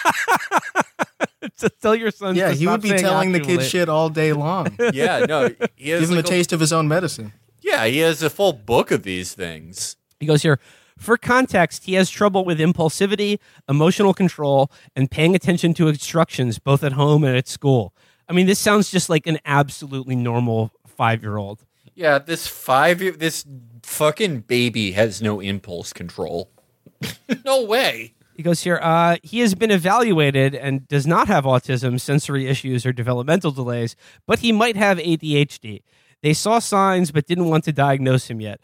[1.58, 2.36] So tell your son.
[2.36, 3.58] Yeah, to he would be telling the actually.
[3.60, 4.78] kid shit all day long.
[4.94, 7.32] Yeah, no, he has Give him a like taste of his own medicine.
[7.66, 9.98] Yeah, he has a full book of these things.
[10.20, 10.60] He goes here.
[11.00, 16.84] For context, he has trouble with impulsivity, emotional control, and paying attention to instructions both
[16.84, 17.92] at home and at school.
[18.30, 21.66] I mean, this sounds just like an absolutely normal five year old.
[21.96, 23.46] Yeah, this five year this
[23.82, 26.52] fucking baby has no impulse control.
[27.46, 28.14] no way.
[28.36, 28.80] He goes here.
[28.80, 33.96] Uh, he has been evaluated and does not have autism, sensory issues, or developmental delays,
[34.28, 35.82] but he might have ADHD.
[36.26, 38.60] They saw signs but didn't want to diagnose him yet.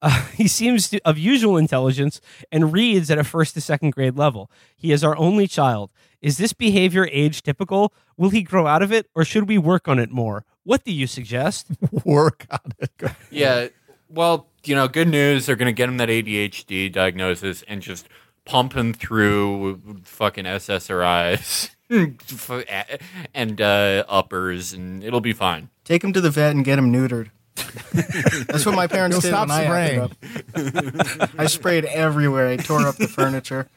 [0.00, 2.20] Uh, he seems to, of usual intelligence
[2.52, 4.48] and reads at a first to second grade level.
[4.76, 5.90] He is our only child.
[6.22, 7.92] Is this behavior age typical?
[8.16, 10.44] Will he grow out of it, or should we work on it more?
[10.62, 11.66] What do you suggest?
[12.04, 12.92] Work on it.
[13.28, 13.68] Yeah.
[14.08, 15.46] Well, you know, good news.
[15.46, 18.06] They're going to get him that ADHD diagnosis and just
[18.44, 21.70] pump him through fucking SSRIs.
[23.34, 25.70] and uh, uppers, and it'll be fine.
[25.90, 27.30] Take him to the vet and get him neutered.
[28.46, 31.30] That's what my parents He'll did stop when I acted up.
[31.36, 32.46] I sprayed everywhere.
[32.46, 33.68] I tore up the furniture.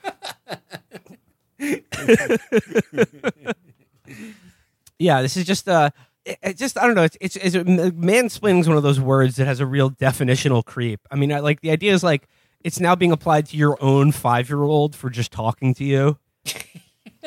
[4.99, 5.89] Yeah, this is just uh
[6.23, 7.01] it, it just I don't know.
[7.01, 10.99] It's it's, it's mansplaining is one of those words that has a real definitional creep.
[11.09, 12.29] I mean, I, like the idea is like
[12.63, 16.19] it's now being applied to your own five year old for just talking to you.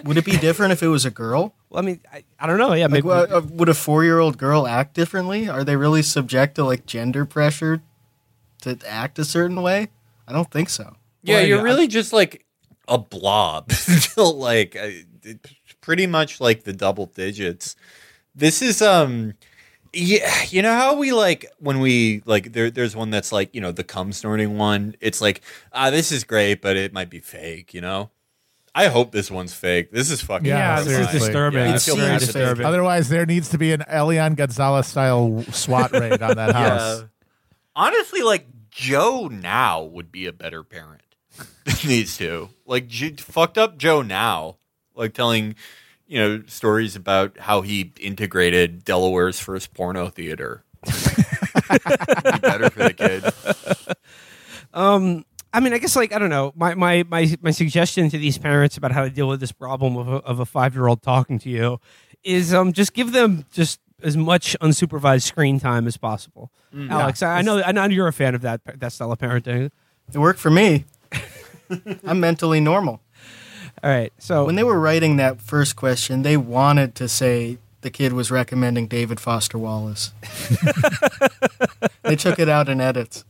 [0.04, 1.54] Would it be different if it was a girl?
[1.70, 2.72] Well, I mean, I, I don't know.
[2.74, 3.08] Yeah, Like, maybe.
[3.10, 5.48] uh, uh, would a four-year-old girl act differently?
[5.48, 7.80] Are they really subject to like gender pressure
[8.62, 9.88] to act a certain way?
[10.28, 10.96] I don't think so.
[11.22, 12.44] Yeah, Well, you're I- really just like
[12.88, 13.72] a blob,
[14.16, 14.90] like uh,
[15.80, 17.74] pretty much like the double digits.
[18.34, 19.34] This is um,
[19.92, 22.70] yeah, you know how we like when we like there.
[22.70, 24.94] There's one that's like you know the cum snorting one.
[25.00, 25.40] It's like
[25.72, 27.72] ah, this is great, but it might be fake.
[27.72, 28.10] You know.
[28.78, 29.90] I hope this one's fake.
[29.90, 30.46] This is fucking.
[30.46, 31.60] Yeah, yeah, this is disturbing.
[31.64, 32.20] Yeah, I It feel seems bad fake.
[32.20, 32.66] for disturbing.
[32.66, 37.00] Otherwise, there needs to be an Elian Gonzalez style SWAT raid on that house.
[37.00, 37.06] Yeah.
[37.74, 41.00] Honestly, like Joe now would be a better parent
[41.64, 42.50] than these two.
[42.66, 44.58] Like J- fucked up Joe now,
[44.94, 45.54] like telling
[46.06, 50.64] you know stories about how he integrated Delaware's first porno theater.
[50.84, 50.92] be
[52.40, 53.96] better for the kid.
[54.74, 55.24] Um,
[55.56, 56.52] I mean, I guess like I don't know.
[56.54, 59.96] My my my my suggestion to these parents about how to deal with this problem
[59.96, 61.80] of a, of a five year old talking to you
[62.22, 66.50] is um just give them just as much unsupervised screen time as possible.
[66.90, 69.70] Alex, I, I know I know you're a fan of that that style of parenting.
[70.12, 70.84] It worked for me.
[72.04, 73.00] I'm mentally normal.
[73.82, 77.90] All right, so When they were writing that first question, they wanted to say the
[77.90, 80.12] kid was recommending David Foster Wallace.
[82.02, 83.24] they took it out in edits.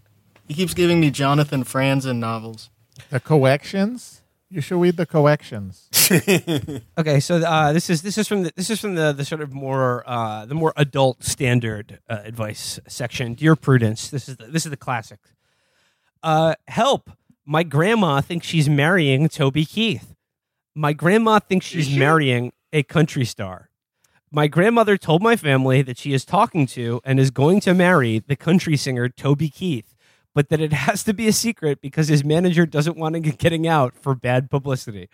[0.47, 2.71] He keeps giving me Jonathan Franzen novels.
[3.11, 4.23] The collections.
[4.49, 5.89] You should read the collections.
[6.99, 9.41] Okay, so uh, this is this is from the, this is from the, the sort
[9.41, 13.35] of more uh, the more adult standard uh, advice section.
[13.35, 15.19] Dear Prudence, this is the, this is the classic.
[16.23, 17.11] Uh, help!
[17.45, 20.15] My grandma thinks she's marrying Toby Keith.
[20.77, 23.71] My grandma thinks she's marrying a country star.
[24.31, 28.21] My grandmother told my family that she is talking to and is going to marry
[28.21, 29.96] the country singer Toby Keith,
[30.37, 33.67] but that it has to be a secret because his manager doesn't want get getting
[33.67, 35.09] out for bad publicity.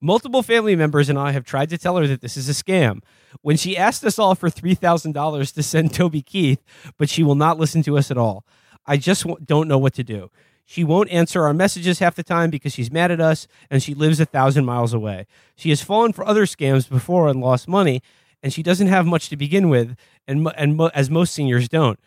[0.00, 3.00] Multiple family members and I have tried to tell her that this is a scam.
[3.42, 6.64] When she asked us all for $3,000 to send Toby Keith,
[6.98, 8.44] but she will not listen to us at all.
[8.84, 10.32] I just w- don't know what to do.
[10.64, 13.94] She won't answer our messages half the time because she's mad at us and she
[13.94, 15.28] lives a thousand miles away.
[15.54, 18.02] She has fallen for other scams before and lost money,
[18.42, 21.68] and she doesn't have much to begin with, and, mo- and mo- as most seniors
[21.68, 22.00] don't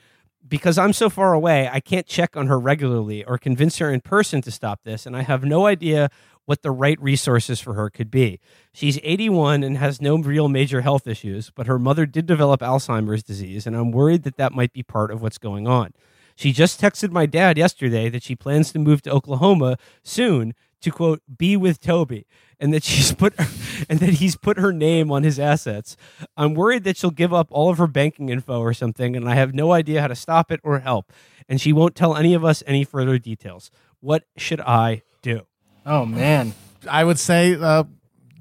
[0.50, 4.02] because I'm so far away, I can't check on her regularly or convince her in
[4.02, 6.10] person to stop this, and I have no idea
[6.46, 8.40] what the right resources for her could be.
[8.74, 13.22] She's 81 and has no real major health issues, but her mother did develop Alzheimer's
[13.22, 15.94] disease, and I'm worried that that might be part of what's going on.
[16.36, 20.92] She just texted my dad yesterday that she plans to move to Oklahoma soon to
[20.92, 22.26] quote be with Toby
[22.60, 23.34] and that she's put
[23.90, 25.96] and that he's put her name on his assets.
[26.38, 29.36] I'm worried that she'll give up all of her banking info or something and I
[29.36, 31.12] have no idea how to stop it or help
[31.48, 33.72] and she won't tell any of us any further details.
[34.00, 35.46] What should I do?
[35.86, 36.54] Oh man.
[36.90, 37.84] I would say uh,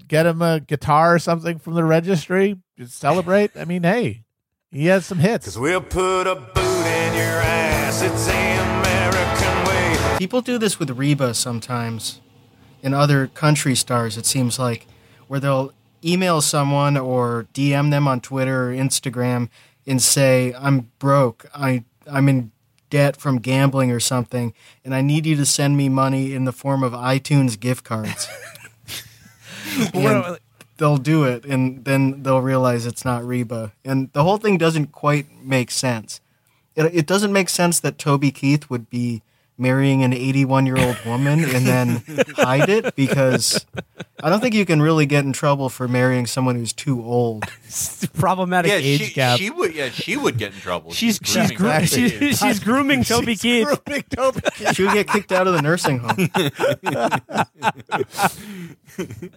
[0.06, 2.56] get him a guitar or something from the registry.
[2.78, 3.56] Just celebrate.
[3.56, 4.24] I mean, hey,
[4.70, 5.46] he has some hits.
[5.46, 8.02] Cause We'll put a boot in your ass.
[8.02, 10.18] It's the American way.
[10.18, 12.20] People do this with Reba sometimes.
[12.82, 14.86] In other country stars, it seems like,
[15.26, 15.72] where they'll
[16.04, 19.48] email someone or DM them on Twitter or Instagram
[19.86, 21.46] and say, "I'm broke.
[21.54, 22.52] I I'm in
[22.90, 26.52] debt from gambling or something, and I need you to send me money in the
[26.52, 28.28] form of iTunes gift cards."
[29.94, 30.38] and
[30.78, 34.92] they'll do it, and then they'll realize it's not Reba, and the whole thing doesn't
[34.92, 36.20] quite make sense.
[36.74, 39.22] It, it doesn't make sense that Toby Keith would be
[39.58, 42.02] marrying an 81 year old woman and then
[42.36, 43.66] hide it because
[44.22, 47.44] I don't think you can really get in trouble for marrying someone who's too old.
[48.14, 49.38] Problematic Yeah, age she, gap.
[49.38, 49.74] she would.
[49.74, 50.92] Yeah, she would get in trouble.
[50.92, 52.38] she's she's, grooming gro- Toby she's, Keith.
[52.38, 53.66] she's grooming Toby Keith.
[53.84, 54.74] Grooming Toby Keith.
[54.76, 56.28] She would get kicked out of the nursing home.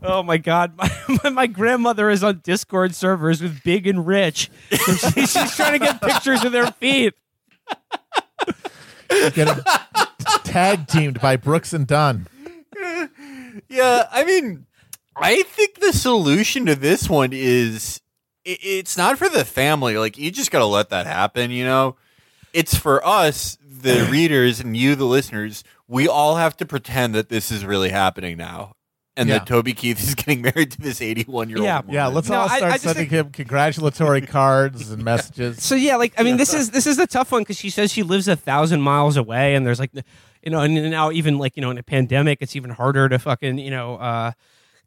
[0.00, 0.88] Oh my god, my,
[1.24, 4.48] my, my grandmother is on Discord servers with Big and Rich.
[4.70, 7.14] And she, she's trying to get pictures of their feet.
[9.08, 9.62] Get him
[10.44, 12.26] tag teamed by Brooks and Dunn.
[13.68, 14.66] Yeah, I mean,
[15.16, 18.00] I think the solution to this one is
[18.44, 19.96] it, it's not for the family.
[19.98, 21.50] Like you just got to let that happen.
[21.50, 21.96] You know,
[22.52, 25.64] it's for us, the readers, and you, the listeners.
[25.86, 28.74] We all have to pretend that this is really happening now,
[29.18, 29.38] and Yeah.
[29.38, 31.64] that Toby Keith is getting married to this 81 year old.
[31.64, 31.82] Yeah.
[31.88, 35.62] Yeah, let's No, all I- start I just sending think- him congratulatory cards and messages.
[35.62, 37.92] So yeah, like I mean, this is this is a tough one because she says
[37.92, 39.90] she lives a thousand miles away, and there's like,
[40.42, 43.18] you know, and now even like you know in a pandemic, it's even harder to
[43.18, 44.32] fucking you know uh,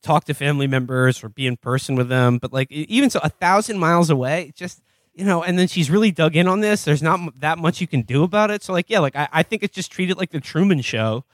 [0.02, 2.38] talk to family members or be in person with them.
[2.40, 4.82] But like e- even so, a thousand miles away, it just
[5.14, 6.86] you know, and then she's really dug in on this.
[6.86, 8.64] There's not m- that much you can do about it.
[8.64, 11.26] So like yeah, like I, I think it's just treated like the Truman Show.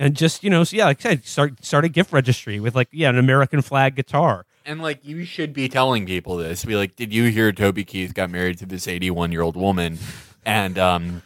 [0.00, 2.74] And just you know, so yeah, like I said, start start a gift registry with
[2.74, 4.46] like yeah, an American flag guitar.
[4.64, 6.64] And like you should be telling people this.
[6.64, 9.98] Be like, did you hear Toby Keith got married to this 81 year old woman?
[10.46, 11.22] And um,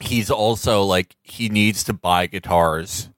[0.00, 3.10] he's also like he needs to buy guitars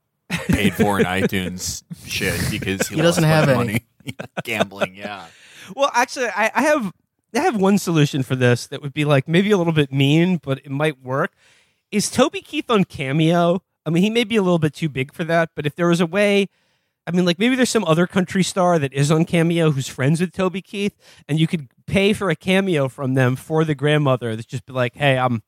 [0.49, 3.57] paid for in iTunes shit because he, He doesn't lost have any.
[3.57, 3.87] money.
[4.45, 4.95] gambling.
[4.95, 5.25] Yeah.
[5.75, 6.93] Well, actually, I, I have
[7.35, 10.37] I have one solution for this that would be like maybe a little bit mean,
[10.37, 11.33] but it might work.
[11.91, 13.63] Is Toby Keith on Cameo?
[13.89, 15.89] I mean, he may be a little bit too big for that, but if there
[15.89, 16.49] was a way,
[17.07, 20.21] I mean, like maybe there's some other country star that is on Cameo who's friends
[20.21, 20.97] with Toby Keith,
[21.29, 24.37] and you could pay for a cameo from them for the grandmother.
[24.37, 25.43] That's just be like, hey, I'm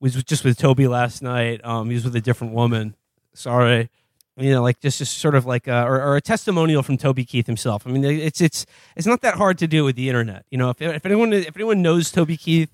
[0.00, 1.60] was just with Toby last night.
[1.64, 2.96] Um, he was with a different woman.
[3.34, 3.88] Sorry
[4.36, 7.24] you know, like just, just sort of like a, or, or a testimonial from Toby
[7.24, 7.86] Keith himself.
[7.86, 8.64] I mean, it's it's
[8.96, 10.46] it's not that hard to do with the internet.
[10.50, 12.70] You know, if if anyone if anyone knows Toby Keith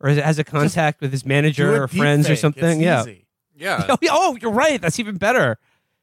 [0.00, 3.02] or has- a contact with his manager or friends or something, It's yeah.
[3.02, 3.26] easy.
[3.56, 3.86] Yeah.
[3.90, 4.80] Oh, oh, you're right.
[4.80, 5.58] That's even better.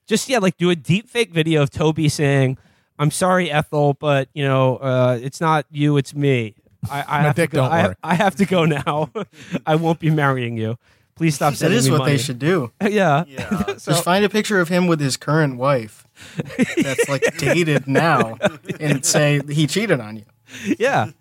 [0.07, 2.57] Just yeah, like do a deep fake video of Toby saying,
[2.97, 6.55] "I'm sorry, Ethel, but you know, uh, it's not you, it's me.
[6.89, 7.61] I, I have dick to go.
[7.63, 9.11] don't I, work." I have to go now.
[9.65, 10.77] I won't be marrying you.
[11.15, 12.71] Please stop That sending is me what money." they should do.
[12.81, 13.25] yeah.
[13.77, 16.07] so, Just find a picture of him with his current wife
[16.81, 18.37] that's like dated now
[18.79, 20.25] and say he cheated on you.
[20.79, 21.11] yeah.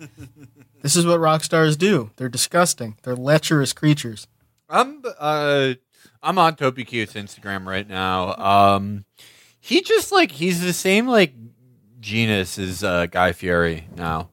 [0.82, 2.10] This is what rock stars do.
[2.16, 2.96] They're disgusting.
[3.02, 4.28] They're lecherous creatures.
[4.70, 5.74] I'm uh
[6.22, 8.34] I'm on Toby Keith's Instagram right now.
[8.36, 9.04] Um
[9.60, 11.34] he just like he's the same like
[12.00, 14.30] genus as uh, Guy Fieri now.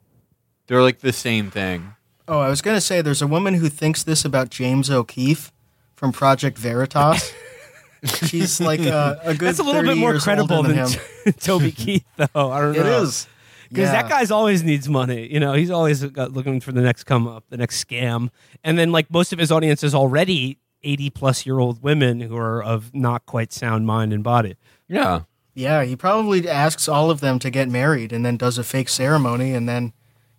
[0.67, 1.93] They're like the same thing.
[2.27, 5.51] Oh, I was going to say there's a woman who thinks this about James O'Keefe
[5.95, 7.31] from Project Veritas.
[8.05, 11.33] She's like a, a good That's a little bit more credible than, than him.
[11.39, 12.51] Toby Keith, though.
[12.51, 12.79] I don't know.
[12.79, 13.27] It is.
[13.69, 14.01] because Yeah.
[14.01, 15.31] that guy's always needs money.
[15.31, 18.29] You know, he's always looking for the next come up, the next scam,
[18.63, 22.37] and then like most of his audience is already eighty plus year old women who
[22.37, 24.55] are of not quite sound mind and body.
[24.87, 25.21] Yeah.
[25.53, 28.89] Yeah, he probably asks all of them to get married and then does a fake
[28.89, 29.93] ceremony and then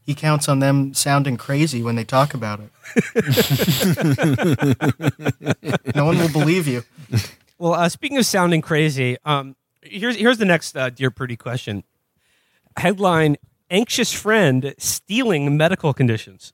[0.06, 2.70] he counts on them sounding crazy when they talk about it.
[5.96, 6.84] no one will believe you.
[7.58, 11.82] Well, uh, speaking of sounding crazy, um, here's here's the next uh, Dear Prudie question.
[12.76, 13.36] Headline:
[13.68, 16.52] Anxious friend stealing medical conditions.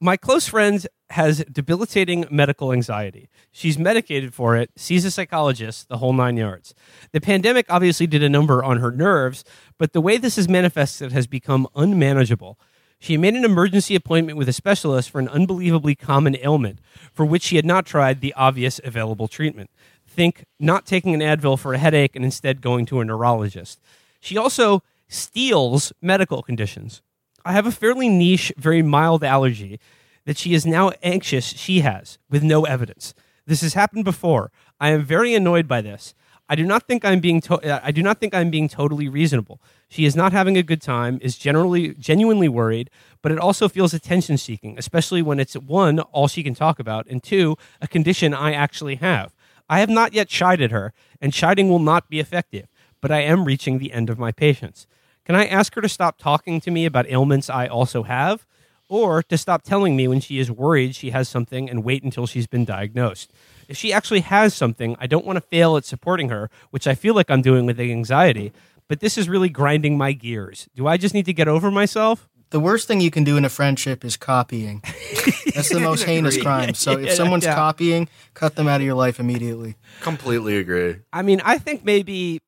[0.00, 3.28] My close friend has debilitating medical anxiety.
[3.50, 6.72] She's medicated for it, sees a psychologist, the whole nine yards.
[7.10, 9.42] The pandemic obviously did a number on her nerves,
[9.76, 12.60] but the way this is manifested has become unmanageable.
[13.00, 16.78] She made an emergency appointment with a specialist for an unbelievably common ailment
[17.12, 19.68] for which she had not tried the obvious available treatment.
[20.06, 23.80] Think not taking an Advil for a headache and instead going to a neurologist.
[24.20, 27.02] She also steals medical conditions.
[27.48, 29.80] I have a fairly niche, very mild allergy
[30.26, 33.14] that she is now anxious she has with no evidence.
[33.46, 34.52] This has happened before.
[34.78, 36.14] I am very annoyed by this.
[36.50, 39.08] I do not think I'm being to- uh, I do not think I'm being totally
[39.08, 39.62] reasonable.
[39.88, 42.90] She is not having a good time, is generally genuinely worried,
[43.22, 47.06] but it also feels attention seeking, especially when it's one all she can talk about
[47.08, 49.34] and two a condition I actually have.
[49.70, 52.68] I have not yet chided her, and chiding will not be effective,
[53.00, 54.86] but I am reaching the end of my patience.
[55.28, 58.46] Can I ask her to stop talking to me about ailments I also have?
[58.88, 62.26] Or to stop telling me when she is worried she has something and wait until
[62.26, 63.30] she's been diagnosed?
[63.68, 66.94] If she actually has something, I don't want to fail at supporting her, which I
[66.94, 68.54] feel like I'm doing with the anxiety,
[68.88, 70.66] but this is really grinding my gears.
[70.74, 72.26] Do I just need to get over myself?
[72.48, 74.82] The worst thing you can do in a friendship is copying.
[75.54, 76.72] That's the most heinous crime.
[76.72, 77.54] So if someone's yeah.
[77.54, 79.76] copying, cut them out of your life immediately.
[80.00, 81.00] Completely agree.
[81.12, 82.40] I mean, I think maybe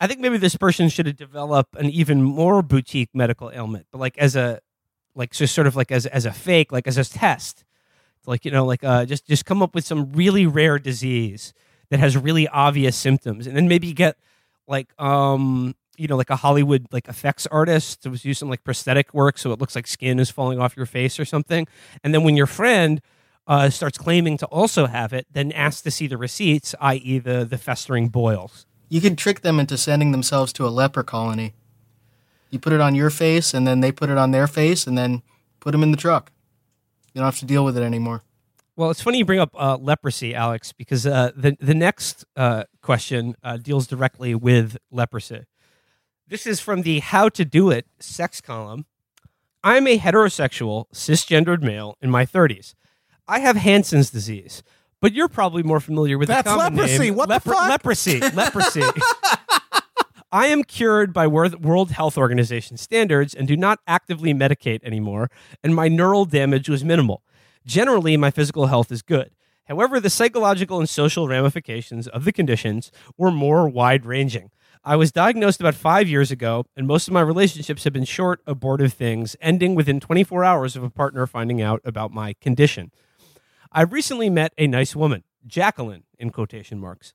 [0.00, 3.98] I think maybe this person should have developed an even more boutique medical ailment, but
[3.98, 4.60] like as a
[5.14, 7.64] like just sort of like as as a fake, like as a test.
[8.26, 11.52] Like, you know, like uh just just come up with some really rare disease
[11.90, 14.16] that has really obvious symptoms and then maybe get
[14.66, 19.12] like um you know, like a Hollywood like effects artist to do some like prosthetic
[19.12, 21.66] work so it looks like skin is falling off your face or something.
[22.02, 23.02] And then when your friend
[23.46, 27.44] uh, starts claiming to also have it, then ask to see the receipts, i.e., the
[27.44, 28.66] the festering boils.
[28.90, 31.54] You could trick them into sending themselves to a leper colony.
[32.50, 34.98] You put it on your face, and then they put it on their face, and
[34.98, 35.22] then
[35.60, 36.32] put them in the truck.
[37.14, 38.24] You don't have to deal with it anymore.
[38.76, 42.64] Well, it's funny you bring up uh, leprosy, Alex, because uh, the the next uh,
[42.82, 45.44] question uh, deals directly with leprosy.
[46.26, 48.86] This is from the How to Do It sex column.
[49.62, 52.74] I'm a heterosexual, cisgendered male in my 30s.
[53.28, 54.62] I have Hansen's disease,
[55.00, 56.98] but you're probably more familiar with That's the common leprosy.
[56.98, 57.14] name.
[57.16, 57.68] What the fuck?
[57.68, 58.20] Leprosy.
[58.20, 58.82] Leprosy.
[60.32, 65.28] I am cured by World Health Organization standards and do not actively medicate anymore,
[65.64, 67.22] and my neural damage was minimal.
[67.66, 69.32] Generally, my physical health is good.
[69.64, 74.50] However, the psychological and social ramifications of the conditions were more wide ranging.
[74.84, 78.40] I was diagnosed about five years ago, and most of my relationships have been short,
[78.46, 82.90] abortive things, ending within 24 hours of a partner finding out about my condition.
[83.72, 87.14] I recently met a nice woman, Jacqueline, in quotation marks.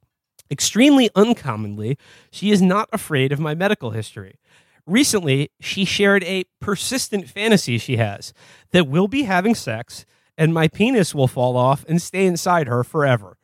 [0.50, 1.98] Extremely uncommonly,
[2.32, 4.40] she is not afraid of my medical history.
[4.86, 8.34] Recently, she shared a persistent fantasy she has
[8.72, 10.06] that we'll be having sex
[10.38, 13.38] and my penis will fall off and stay inside her forever.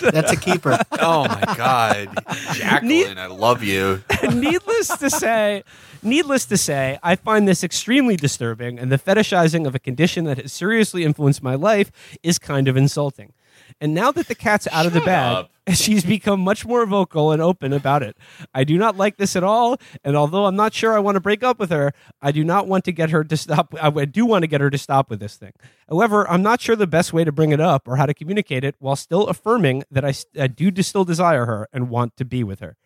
[0.00, 0.78] That's a keeper.
[1.06, 2.08] Oh my god,
[2.54, 4.02] Jacqueline, I love you.
[4.32, 5.62] needless to say,
[6.04, 10.38] needless to say, I find this extremely disturbing, and the fetishizing of a condition that
[10.38, 11.90] has seriously influenced my life
[12.22, 13.32] is kind of insulting.
[13.80, 15.50] And now that the cat's out of the bag, up.
[15.74, 18.16] she's become much more vocal and open about it.
[18.54, 21.20] I do not like this at all, and although I'm not sure I want to
[21.20, 23.74] break up with her, I do not want to get her to stop.
[23.80, 25.52] I do want to get her to stop with this thing.
[25.88, 28.64] However, I'm not sure the best way to bring it up or how to communicate
[28.64, 32.60] it while still affirming that I do still desire her and want to be with
[32.60, 32.76] her.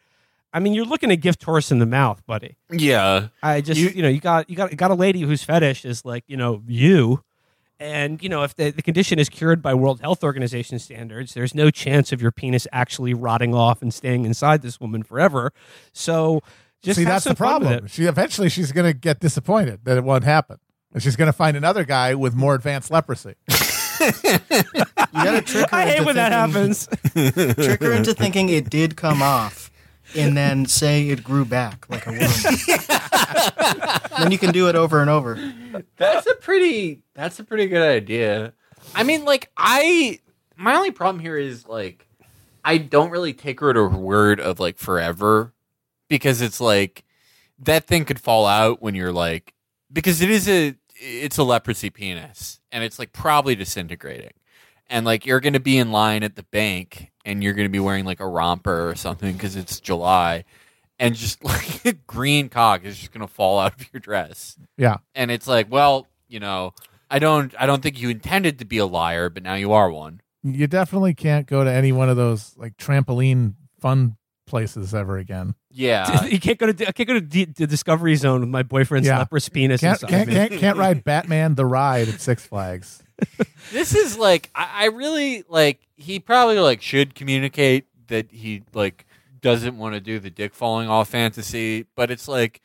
[0.53, 2.57] I mean, you're looking to gift Taurus in the mouth, buddy.
[2.71, 5.43] Yeah, I just, you, You- know, you got you got you got a lady whose
[5.45, 7.23] fetish is like, you know, you,
[7.79, 11.55] and you know, if the, the condition is cured by World Health Organization standards, there's
[11.55, 15.53] no chance of your penis actually rotting off and staying inside this woman forever.
[15.93, 16.43] So,
[16.83, 17.87] just See, have that's some the problem.
[17.87, 20.59] She eventually she's going to get disappointed that it won't happen,
[20.95, 23.35] and she's going to find another guy with more advanced leprosy.
[24.01, 26.87] You gotta trick her I hate into when that happens.
[27.15, 29.68] Trick her into thinking it did come off,
[30.17, 32.21] and then say it grew back like a worm.
[34.19, 35.39] then you can do it over and over.
[35.97, 37.03] that's a pretty.
[37.15, 38.53] That's a pretty good idea.
[38.95, 40.21] I mean, like I.
[40.57, 42.09] My only problem here is like,
[42.65, 45.53] I don't really take her at her word of like forever,
[46.09, 47.05] because it's like
[47.61, 49.55] that thing could fall out when you're like,
[49.93, 54.33] because it is a it's a leprosy penis and it's like probably disintegrating.
[54.91, 57.73] And like you're going to be in line at the bank and you're going to
[57.73, 60.45] be wearing like a romper or something because it's July
[60.99, 64.57] and just like a green cock is just going to fall out of your dress.
[64.77, 66.75] Yeah, And it's like, well, you know,
[67.11, 69.91] I don't I don't think you intended to be a liar, but now you are
[69.91, 70.21] one.
[70.43, 74.17] you definitely can't go to any one of those like trampoline fun
[74.49, 75.55] places ever again.
[75.71, 76.25] Yeah.
[76.27, 79.07] you can't go to I can't go to D- the Discovery Zone with my boyfriend's
[79.07, 79.19] Yeah.
[79.19, 83.03] leprous penis Can't inside can't, can't can't ride Batman the ride at Six Flags.
[83.73, 89.05] this is like I, I really like he probably like should communicate that he like
[89.41, 92.61] doesn't want to do the dick falling off fantasy, but it's like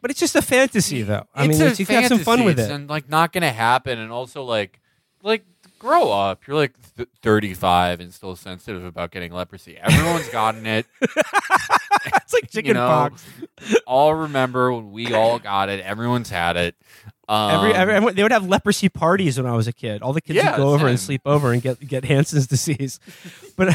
[0.00, 1.26] But it's just a fantasy, though.
[1.34, 2.44] I it's mean, a you can have some fun fantasy.
[2.46, 2.70] with it.
[2.70, 3.98] and like not gonna happen.
[3.98, 4.80] And also like
[5.22, 5.44] like
[5.78, 6.46] grow up.
[6.46, 9.76] You're like th- 35 and still sensitive about getting leprosy.
[9.78, 10.86] Everyone's gotten it.
[11.00, 13.24] it's like chicken you know, pox.
[13.86, 15.80] all remember when we all got it.
[15.80, 16.74] Everyone's had it.
[17.28, 20.00] Um, Every, every, everyone- they would have leprosy parties when I was a kid.
[20.00, 23.00] All the kids Yeah, would go over and sleep over and get get Hansen's disease.
[23.56, 23.70] But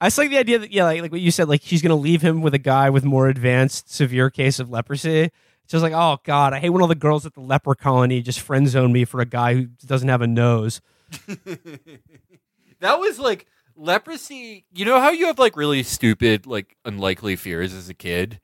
[0.00, 1.96] I just like the idea that yeah, like, like what you said, like she's gonna
[1.96, 5.24] leave him with a guy with more advanced, severe case of leprosy.
[5.64, 8.22] It's just like, oh god, I hate when all the girls at the leper colony
[8.22, 10.80] just friend zone me for a guy who doesn't have a nose.
[12.80, 13.46] that was like
[13.76, 14.64] leprosy.
[14.74, 18.40] You know how you have like really stupid, like unlikely fears as a kid?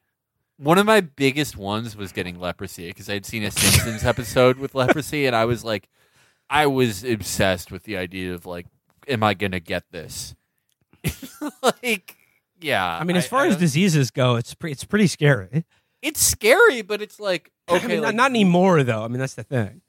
[0.56, 4.74] One of my biggest ones was getting leprosy because I'd seen a Simpsons episode with
[4.74, 5.88] leprosy, and I was like,
[6.50, 8.66] I was obsessed with the idea of like,
[9.08, 10.34] am I gonna get this?
[11.62, 12.16] like,
[12.60, 12.98] yeah.
[12.98, 15.64] I mean, as far as don't- diseases go, it's pretty it's pretty scary.
[16.02, 19.02] it's scary, but it's like okay, I mean, not, like, not anymore though.
[19.02, 19.80] I mean, that's the thing.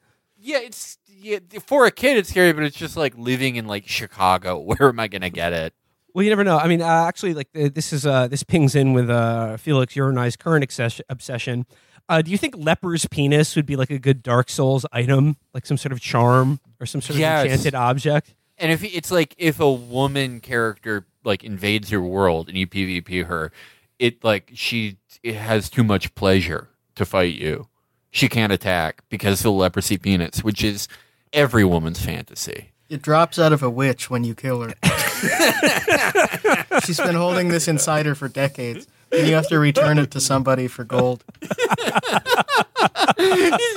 [0.44, 3.88] Yeah, it's yeah, for a kid it's scary, but it's just like living in like
[3.88, 4.58] Chicago.
[4.60, 5.74] Where am I gonna get it?
[6.14, 6.58] Well, you never know.
[6.58, 9.96] I mean, uh, actually, like uh, this is uh, this pings in with uh, Felix
[9.96, 11.66] your and I's current obsess- obsession.
[12.10, 15.66] Uh, do you think leper's penis would be like a good Dark Souls item, like
[15.66, 18.34] some sort of charm or some sort of enchanted object?
[18.58, 23.26] And if it's like if a woman character like invades your world and you PvP
[23.26, 23.52] her,
[24.00, 27.68] it like she it has too much pleasure to fight you.
[28.12, 30.88] She can't attack because of the leprosy penis, which is
[31.34, 32.72] every woman's fantasy.
[32.90, 34.74] It drops out of a witch when you kill her.
[36.86, 40.20] She's been holding this inside her for decades, and you have to return it to
[40.20, 41.24] somebody for gold.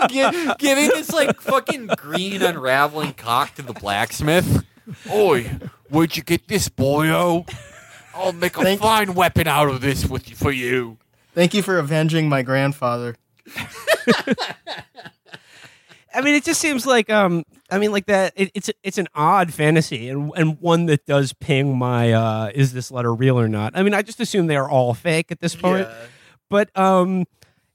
[0.08, 4.64] Gi- giving this like fucking green unraveling cock to the blacksmith.
[5.12, 5.48] Oi,
[5.90, 7.48] where'd you get this, boyo?
[8.14, 10.98] I'll make a Thank- fine weapon out of this with for you.
[11.34, 13.16] Thank you for avenging my grandfather.
[16.14, 18.32] I mean, it just seems like um, I mean, like that.
[18.36, 22.72] It, it's it's an odd fantasy and and one that does ping my uh, is
[22.72, 23.76] this letter real or not?
[23.76, 25.88] I mean, I just assume they are all fake at this point.
[26.50, 27.24] But um,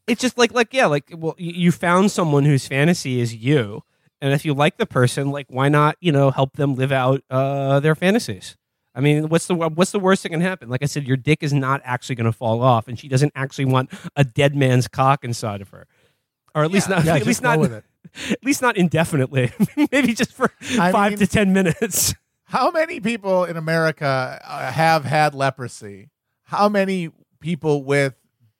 [0.08, 3.84] it's just like like yeah, like well, you, you found someone whose fantasy is you,
[4.22, 7.22] and if you like the person, like why not you know help them live out
[7.30, 8.56] uh their fantasies?
[8.96, 10.70] I mean, what's the what's the worst that can happen?
[10.70, 13.32] Like I said, your dick is not actually going to fall off, and she doesn't
[13.36, 15.88] actually want a dead man's cock inside of her,
[16.56, 17.84] or at least not Yeah, at least not with it.
[18.32, 19.52] at least not indefinitely.
[19.92, 22.14] Maybe just for I five mean- to ten minutes.
[22.46, 26.10] How many people in America uh, have had leprosy?
[26.46, 28.16] How many people with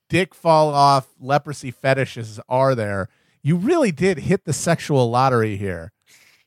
[0.08, 3.08] dick fall off leprosy fetishes are there?
[3.42, 5.90] You really did hit the sexual lottery here.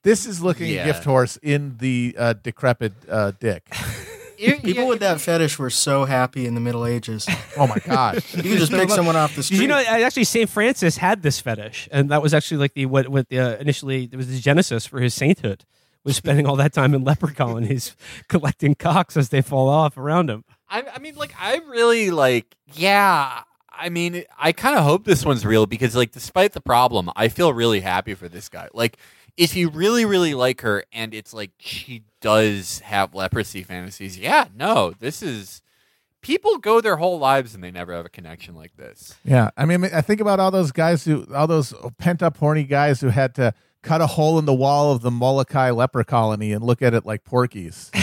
[0.03, 0.83] This is looking Yeah.
[0.83, 3.67] a gift horse in the uh, decrepit uh, dick.
[4.37, 7.27] People with that fetish were so happy in the Middle Ages.
[7.57, 8.23] Oh my god!
[8.33, 9.61] You could just pick someone off the Did street.
[9.61, 13.09] you know actually Saint Francis had this fetish, and that was actually like the what
[13.09, 15.65] what the uh, initially it was the genesis for his sainthood.
[16.05, 17.95] Was spending all that time in leper colonies
[18.27, 20.43] collecting cocks as they fall off around him.
[20.67, 22.57] I, I mean, like, I really like.
[22.73, 27.09] Yeah, I mean, I kind of hope this one's real because, like, despite the problem,
[27.15, 28.67] I feel really happy for this guy.
[28.73, 28.97] Like,
[29.37, 34.47] if you really, really like her, and it's like she does have leprosy fantasies, yeah,
[34.55, 35.61] no, this is.
[36.21, 39.13] People go their whole lives and they never have a connection like this.
[39.25, 42.63] Yeah, I mean, I think about all those guys who, all those pent up horny
[42.63, 46.53] guys who had to cut a hole in the wall of the Molokai leper colony
[46.53, 47.91] and look at it like Porky's.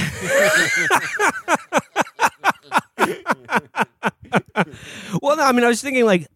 [5.23, 6.29] Well, no, I mean, I was thinking like,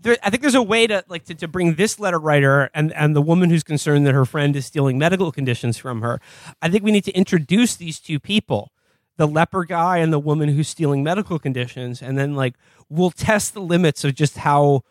[0.00, 2.92] there, I think there's a way to like to, to bring this letter writer and
[2.92, 6.20] and the woman who's concerned that her friend is stealing medical conditions from her.
[6.62, 8.72] I think we need to introduce these two people,
[9.16, 12.54] the leper guy and the woman who's stealing medical conditions, and then like
[12.88, 14.82] we'll test the limits of just how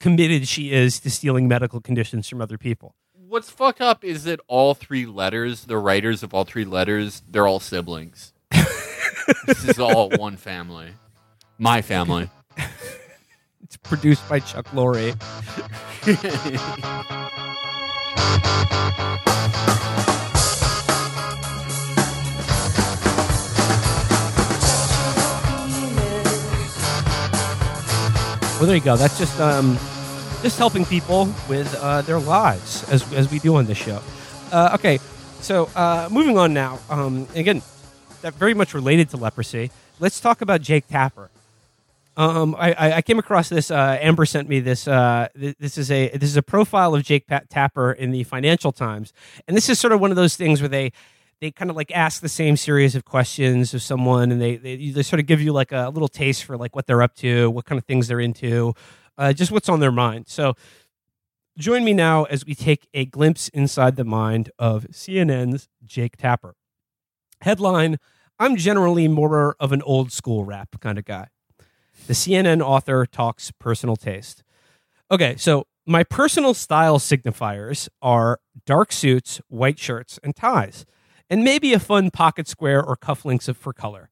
[0.00, 2.94] committed she is to stealing medical conditions from other people.
[3.12, 7.46] What's fucked up is that all three letters, the writers of all three letters, they're
[7.46, 8.32] all siblings.
[9.46, 10.90] this is all one family.
[11.58, 12.30] My family.
[13.88, 15.14] Produced by Chuck Lorre.
[28.58, 28.96] Well, there you go.
[28.96, 29.74] That's just um,
[30.42, 34.02] just helping people with uh, their lives, as as we do on this show.
[34.50, 34.98] Uh, okay,
[35.40, 36.78] so uh, moving on now.
[36.88, 37.62] Um, again,
[38.22, 39.70] that very much related to leprosy.
[40.00, 41.30] Let's talk about Jake Tapper.
[42.16, 43.70] Um, I, I- came across this.
[43.70, 44.88] Uh, Amber sent me this.
[44.88, 48.24] Uh, th- this is a this is a profile of Jake Pat- Tapper in the
[48.24, 49.12] Financial Times,
[49.46, 50.92] and this is sort of one of those things where they
[51.40, 54.90] they kind of like ask the same series of questions of someone, and they they,
[54.90, 57.50] they sort of give you like a little taste for like what they're up to,
[57.50, 58.72] what kind of things they're into,
[59.18, 60.26] uh, just what's on their mind.
[60.28, 60.54] So.
[61.58, 66.54] Join me now as we take a glimpse inside the mind of CNN's Jake Tapper.
[67.40, 67.96] Headline
[68.38, 71.28] I'm generally more of an old school rap kind of guy.
[72.06, 74.44] The CNN author talks personal taste.
[75.10, 80.86] Okay, so my personal style signifiers are dark suits, white shirts, and ties,
[81.28, 84.10] and maybe a fun pocket square or cufflinks for color.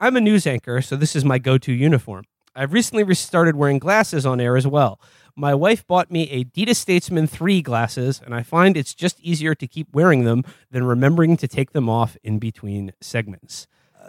[0.00, 2.24] I'm a news anchor, so this is my go to uniform.
[2.54, 5.00] I've recently restarted wearing glasses on air as well.
[5.36, 9.54] My wife bought me a Dita Statesman 3 glasses, and I find it's just easier
[9.54, 13.66] to keep wearing them than remembering to take them off in between segments.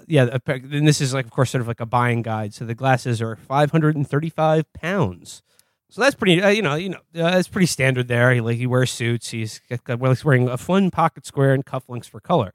[0.07, 2.53] Yeah, and this is like, of course, sort of like a buying guide.
[2.53, 5.41] So the glasses are 535 pounds.
[5.89, 8.33] So that's pretty, uh, you know, you know, uh, that's pretty standard there.
[8.33, 9.29] He like he wears suits.
[9.29, 12.53] He's well, he's wearing a fun pocket square and cufflinks for color.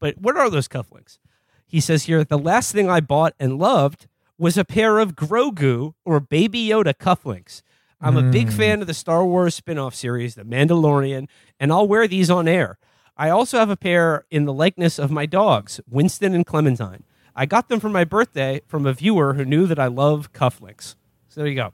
[0.00, 1.18] But what are those cufflinks?
[1.64, 5.94] He says here, the last thing I bought and loved was a pair of Grogu
[6.04, 7.62] or Baby Yoda cufflinks.
[8.00, 11.28] I'm a big fan of the Star Wars spin off series, The Mandalorian,
[11.60, 12.76] and I'll wear these on air.
[13.16, 17.04] I also have a pair in the likeness of my dogs, Winston and Clementine.
[17.34, 20.96] I got them for my birthday from a viewer who knew that I love cufflinks.
[21.28, 21.72] So there you go.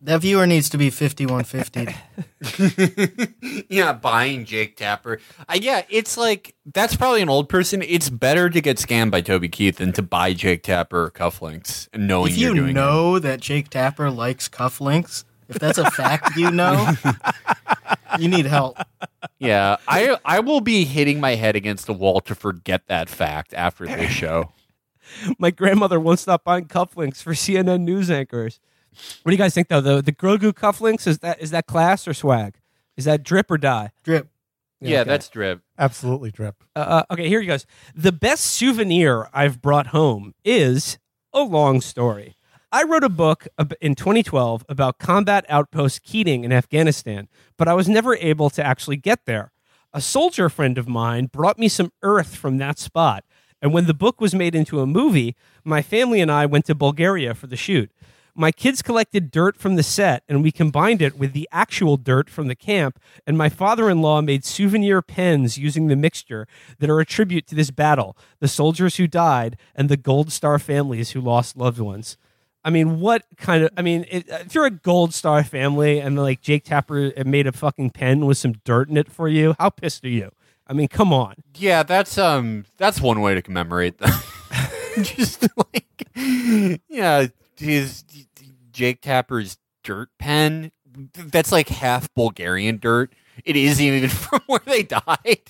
[0.00, 1.96] That viewer needs to be 5150.
[3.68, 5.18] yeah, buying Jake Tapper.
[5.48, 7.82] Uh, yeah, it's like that's probably an old person.
[7.82, 12.06] It's better to get scammed by Toby Keith than to buy Jake Tapper cufflinks and
[12.06, 16.36] knowing if you're you doing know that Jake Tapper likes cufflinks, if that's a fact
[16.36, 16.92] you know,
[18.18, 18.78] you need help.
[19.38, 23.54] Yeah, I I will be hitting my head against the wall to forget that fact
[23.54, 24.52] after this show.
[25.38, 28.60] My grandmother won't stop buying cufflinks for CNN news anchors.
[29.22, 29.80] What do you guys think though?
[29.80, 32.56] The the Grogu cufflinks is that is that class or swag?
[32.96, 33.92] Is that drip or die?
[34.02, 34.28] Drip.
[34.80, 35.08] Yeah, okay.
[35.08, 35.62] that's drip.
[35.78, 36.62] Absolutely drip.
[36.76, 37.66] Uh, uh, okay, here he goes.
[37.94, 40.98] The best souvenir I've brought home is
[41.32, 42.36] a long story.
[42.70, 43.48] I wrote a book
[43.80, 48.96] in 2012 about combat outpost Keating in Afghanistan, but I was never able to actually
[48.96, 49.52] get there.
[49.94, 53.24] A soldier friend of mine brought me some earth from that spot,
[53.62, 56.74] and when the book was made into a movie, my family and I went to
[56.74, 57.90] Bulgaria for the shoot.
[58.34, 62.28] My kids collected dirt from the set and we combined it with the actual dirt
[62.28, 63.00] from the camp.
[63.26, 66.46] And my father in law made souvenir pens using the mixture
[66.78, 70.60] that are a tribute to this battle, the soldiers who died, and the Gold Star
[70.60, 72.16] families who lost loved ones.
[72.68, 73.70] I mean, what kind of?
[73.78, 77.52] I mean, it, if you're a Gold Star family and like Jake Tapper made a
[77.52, 80.30] fucking pen with some dirt in it for you, how pissed are you?
[80.66, 81.36] I mean, come on.
[81.56, 84.10] Yeah, that's um that's one way to commemorate them.
[85.02, 86.08] Just like
[86.90, 88.04] yeah, his
[88.70, 90.70] Jake Tapper's dirt pen.
[91.14, 93.14] That's like half Bulgarian dirt.
[93.44, 95.40] It isn't even from where they died.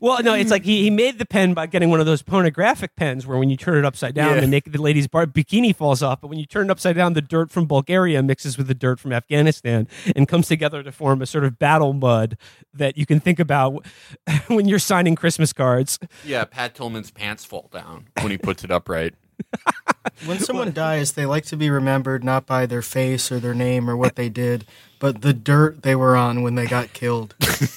[0.00, 2.96] Well, no, it's like he, he made the pen by getting one of those pornographic
[2.96, 4.40] pens where when you turn it upside down, Yeah.
[4.40, 6.20] the naked the lady's bar- bikini falls off.
[6.20, 9.00] But when you turn it upside down, the dirt from Bulgaria mixes with the dirt
[9.00, 12.36] from Afghanistan and comes together to form a sort of battle mud
[12.72, 13.86] that you can think about
[14.48, 15.98] when you're signing Christmas cards.
[16.24, 19.14] Yeah, Pat Tillman's pants fall down when he puts it upright.
[20.26, 23.90] When someone dies, they like to be remembered not by their face or their name
[23.90, 24.64] or what they did,
[24.98, 27.34] but the dirt they were on when they got killed.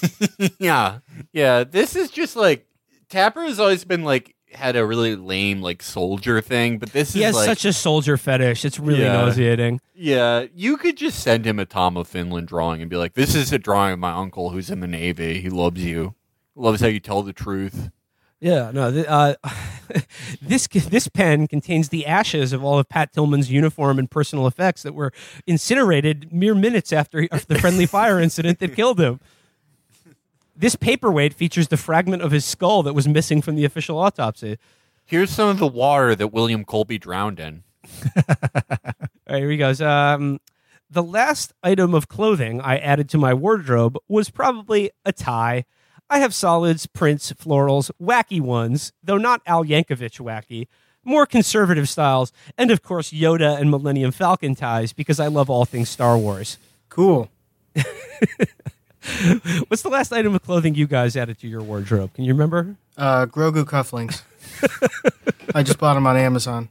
[0.58, 0.98] yeah,
[1.32, 1.64] yeah.
[1.64, 2.66] This is just like
[3.08, 7.20] Tapper has always been like had a really lame like soldier thing, but this He
[7.20, 8.64] is has like such a soldier fetish.
[8.64, 9.12] It's really Yeah.
[9.12, 9.80] nauseating.
[9.94, 10.46] yeah.
[10.54, 13.52] You could just send him a Tom of Finland drawing and be like, "This is
[13.52, 15.40] a drawing of my uncle who's in the navy.
[15.40, 16.14] He loves you,
[16.54, 17.90] loves how you tell the truth."
[18.40, 18.92] Yeah, no.
[18.92, 19.34] Th- uh,
[20.42, 24.82] this this pen contains the ashes of all of Pat Tillman's uniform and personal effects
[24.82, 25.12] that were
[25.46, 29.20] incinerated mere minutes after, after the friendly fire incident that killed him.
[30.56, 34.58] This paperweight features the fragment of his skull that was missing from the official autopsy.
[35.04, 37.62] Here's some of the water that William Colby drowned in.
[38.16, 38.24] All
[39.28, 39.80] right, here he goes.
[39.80, 40.40] Um,
[40.90, 45.64] the last item of clothing I added to my wardrobe was probably a tie.
[46.10, 50.66] I have solids, prints, florals, wacky ones, though not Al Yankovic wacky,
[51.04, 55.64] more conservative styles, and of course Yoda and Millennium Falcon ties because I love all
[55.64, 56.58] things Star Wars.
[56.88, 57.30] Cool.
[59.68, 62.12] What's the last item of clothing you guys added to your wardrobe?
[62.14, 62.76] Can you remember?
[62.96, 64.22] Uh, Grogu cufflinks.
[65.54, 66.68] I just bought them on Amazon.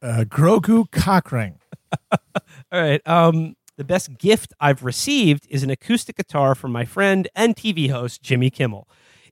[0.00, 1.58] Uh, Grogu cock ring.
[2.12, 3.06] All right.
[3.06, 7.90] Um, the best gift I've received is an acoustic guitar from my friend and TV
[7.90, 8.88] host Jimmy Kimmel.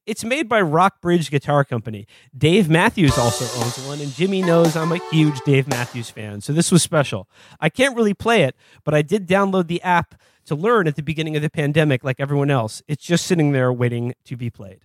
[0.07, 2.09] It's made by Rockbridge Guitar Company.
[2.36, 6.53] Dave Matthews also owns one, and Jimmy knows I'm a huge Dave Matthews fan, so
[6.53, 7.28] this was special.
[7.61, 11.03] I can't really play it, but I did download the app to learn at the
[11.05, 12.82] beginning of the pandemic, like everyone else.
[12.88, 14.80] It's just sitting there waiting to be played.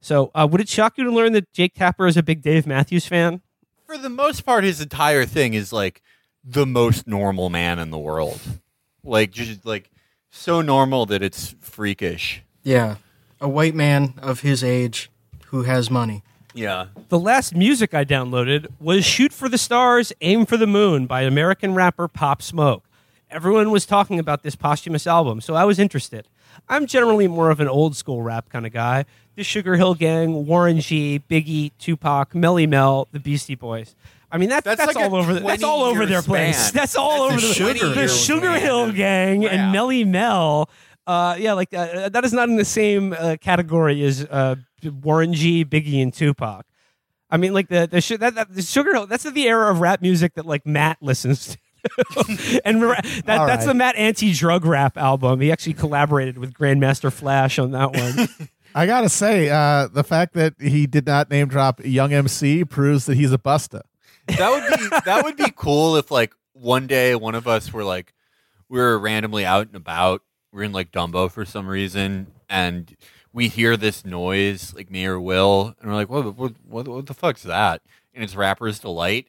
[0.00, 2.66] So, uh, would it shock you to learn that Jake Tapper is a big Dave
[2.66, 3.42] Matthews fan?
[3.86, 6.00] For the most part, his entire thing is like
[6.42, 8.40] the most normal man in the world.
[9.04, 9.90] Like just like
[10.30, 12.42] so normal that it's freakish.
[12.62, 12.96] Yeah.
[13.40, 15.10] A white man of his age
[15.46, 16.22] who has money.
[16.54, 16.86] Yeah.
[17.08, 21.22] The last music I downloaded was Shoot for the Stars, Aim for the Moon by
[21.22, 22.84] American rapper Pop Smoke.
[23.30, 26.28] Everyone was talking about this posthumous album, so I was interested.
[26.68, 29.04] I'm generally more of an old school rap kind of guy.
[29.34, 33.96] The Sugar Hill Gang, Warren G, Biggie, Tupac, Melle Mel, the Beastie Boys.
[34.30, 35.34] I mean that, That's that's, like all over.
[35.34, 36.70] That's all over their place.
[36.72, 38.58] That's all That's over the, Sugar the Sugar.
[38.58, 40.70] Hill Gang and Melle Mel.
[41.06, 45.34] Uh, yeah, like uh, that is not in the same uh, category as uh, Warren
[45.34, 46.64] G, Biggie, and Tupac.
[47.30, 49.06] I mean, like the the, su- that, that, the Sugar Hill.
[49.06, 51.58] That's the era of rap music that like Matt listens to.
[52.64, 53.66] and ra- that, All that's right.
[53.66, 55.40] the Matt anti-drug rap album.
[55.40, 58.28] He actually collaborated with Grandmaster Flash on that one.
[58.74, 63.06] I gotta say, uh, the fact that he did not name drop Young MC proves
[63.06, 63.82] that he's a busta.
[64.26, 67.84] That would be that would be cool if like one day one of us were
[67.84, 68.12] like
[68.68, 70.22] we were randomly out and about.
[70.52, 72.96] We're in like Dumbo for some reason and
[73.34, 77.06] we hear this noise, like me or Will, and we're like, what, what, what, what
[77.06, 77.82] the fuck's that?
[78.14, 79.26] And it's Rapper's Delight.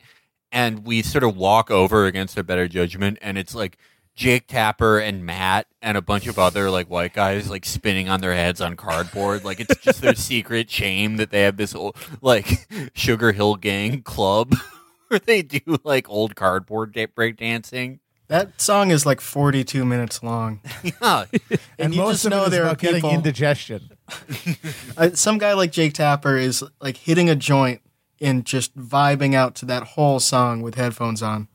[0.51, 3.77] And we sort of walk over against our better judgment, and it's like
[4.15, 8.21] Jake Tapper and Matt and a bunch of other like white guys like spinning on
[8.21, 9.43] their heads on cardboard.
[9.43, 14.03] Like it's just their secret shame that they have this old, like Sugar Hill Gang
[14.03, 14.53] club
[15.07, 17.99] where they do like old cardboard da- break dancing.
[18.27, 20.61] That song is like 42 minutes long.
[20.83, 21.25] Yeah.
[21.79, 23.11] And, you most just of know they're about getting people.
[23.11, 23.89] indigestion.
[24.97, 27.81] uh, some guy like Jake Tapper is like hitting a joint
[28.21, 31.47] and just vibing out to that whole song with headphones on.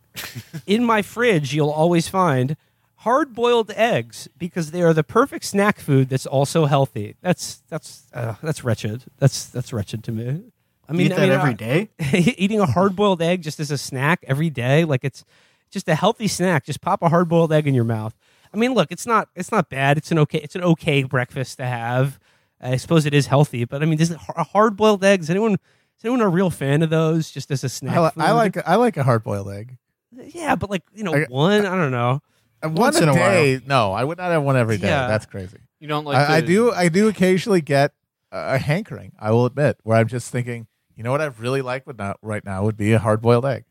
[0.66, 2.56] in my fridge, you'll always find
[2.96, 7.16] hard boiled eggs because they are the perfect snack food that's also healthy.
[7.22, 9.04] That's that's uh, that's wretched.
[9.18, 10.42] That's that's wretched to me.
[10.90, 11.54] I Eat that I mean, every uh,
[12.36, 15.24] eating a hard boiled egg just as a snack every day, like it's
[15.70, 16.64] just a healthy snack.
[16.64, 18.14] Just pop a hard boiled egg in your mouth.
[18.52, 19.96] I mean, look, it's not it's not bad.
[19.98, 22.18] It's an okay it's an okay breakfast to have.
[22.60, 25.20] I suppose it is healthy, but I mean, does it, a hard boiled egg?
[25.20, 27.30] Is anyone is anyone a real fan of those?
[27.30, 27.96] Just as a snack?
[27.96, 29.78] I, li- I like I like a hard boiled egg.
[30.12, 32.20] yeah, but like you know, I- one I don't know.
[32.62, 33.60] One Once in a day.
[33.64, 34.88] No, I would not have one every day.
[34.88, 35.06] Yeah.
[35.06, 35.56] That's crazy.
[35.78, 36.16] You don't like.
[36.18, 36.70] I, I do.
[36.72, 37.92] I do occasionally get
[38.30, 39.12] a hankering.
[39.18, 40.66] I will admit, where I'm just thinking,
[41.00, 43.46] you know what I really like would not right now would be a hard boiled
[43.46, 43.64] egg.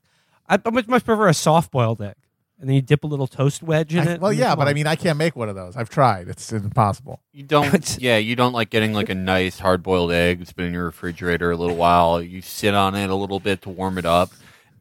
[0.47, 2.15] I, I much much prefer a soft boiled egg,
[2.59, 4.19] and then you dip a little toast wedge in I- it.
[4.19, 5.77] well, yeah, but I mean, I can't make one of those.
[5.77, 6.27] I've tried.
[6.27, 7.21] It's impossible.
[7.31, 7.97] You don't.
[8.01, 10.85] yeah, you don't like getting like a nice hard boiled egg that's been in your
[10.85, 12.19] refrigerator a little while.
[12.19, 14.31] You sit on it a little bit to warm it up,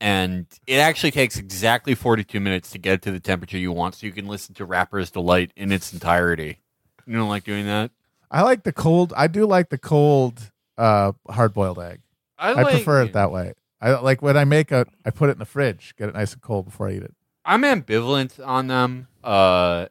[0.01, 3.95] and it actually takes exactly forty two minutes to get to the temperature you want,
[3.97, 6.61] so you can listen to Rapper's Delight in its entirety.
[7.07, 7.91] You don't like doing that?
[8.31, 9.13] I like the cold.
[9.15, 12.01] I do like the cold uh, hard boiled egg.
[12.39, 13.55] I, like, prefer it that way.
[13.81, 14.87] I like when I make a.
[15.05, 17.15] I put it in the fridge, get it nice and cold before I eat it.
[17.45, 19.87] I'm ambivalent on them, uh,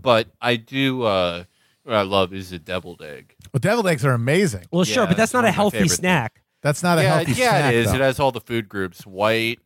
[0.00, 1.02] but I do.
[1.02, 1.44] Uh,
[1.84, 3.34] what I love is a deviled egg.
[3.52, 4.66] Well, deviled eggs are amazing.
[4.70, 6.42] well, sure, but that's not a healthy favorite snack.
[6.60, 7.62] That's not a healthy yeah, snack.
[7.62, 7.86] Yeah, it is.
[7.86, 7.94] though.
[7.94, 9.60] It has all the food groups: white,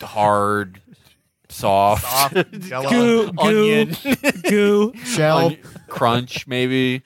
[0.00, 0.80] hard,
[1.52, 2.90] soft, Jell-O.
[2.90, 3.96] Goo, goo, onion,
[4.48, 4.92] goo.
[5.04, 5.38] Shell.
[5.38, 7.02] onion- crunch, maybe.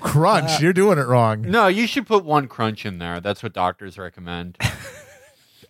[0.00, 0.60] Crunch.
[0.60, 1.42] You're doing it wrong.
[1.42, 3.20] No, you should put one crunch in there.
[3.20, 4.58] That's what doctors recommend.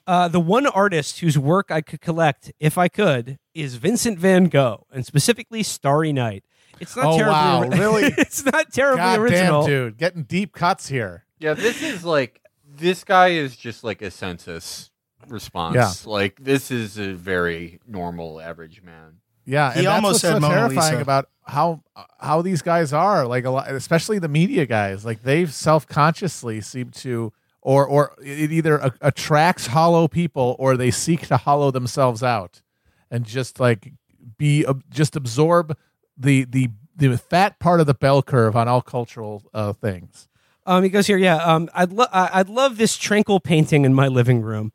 [0.04, 4.46] Uh, the one artist whose work I could collect, if I could, is Vincent Van
[4.46, 6.42] Gogh, and specifically Starry Night.
[6.80, 8.14] It's not Oh, terribly wow, ori- really?
[8.18, 9.60] it's not terribly God original.
[9.62, 11.24] damn, dude, getting deep cuts here.
[11.38, 14.90] yeah, this is like this guy is just like a census
[15.28, 15.74] response.
[15.74, 15.92] Yeah.
[16.10, 19.18] Like this is a very normal average man.
[19.44, 21.02] Yeah, He and that's almost what's said so Mona terrifying Lisa.
[21.02, 21.82] about how
[22.20, 23.26] how these guys are.
[23.26, 25.04] Like a lot, especially the media guys.
[25.04, 30.76] Like they self consciously seem to, or or it either a- attracts hollow people, or
[30.76, 32.62] they seek to hollow themselves out,
[33.10, 33.92] and just like
[34.38, 35.76] be ab- just absorb
[36.16, 40.28] the the the fat part of the bell curve on all cultural uh, things.
[40.66, 41.16] Um, he goes here.
[41.18, 41.38] Yeah.
[41.38, 44.72] Um, I'd lo- I- I'd love this tranquil painting in my living room.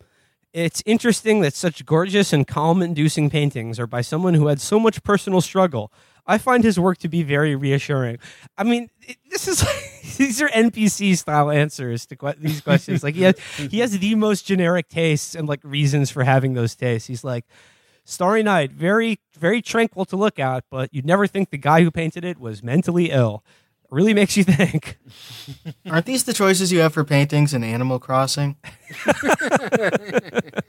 [0.57, 5.03] It's interesting that such gorgeous and calm-inducing paintings are by someone who had so much
[5.03, 5.91] personal struggle.
[6.25, 8.17] I find his work to be very reassuring.
[8.57, 9.63] I mean, it, this is
[10.17, 13.03] these are NPC style answers to que- these questions.
[13.03, 13.37] like he has
[13.69, 17.07] he has the most generic tastes and like reasons for having those tastes.
[17.07, 17.45] He's like.
[18.09, 21.91] Starry Night, very, very tranquil to look at, but you'd never think the guy who
[21.91, 23.43] painted it was mentally ill.
[23.89, 24.97] Really makes you think.
[25.89, 28.57] Aren't these the choices you have for paintings in Animal Crossing?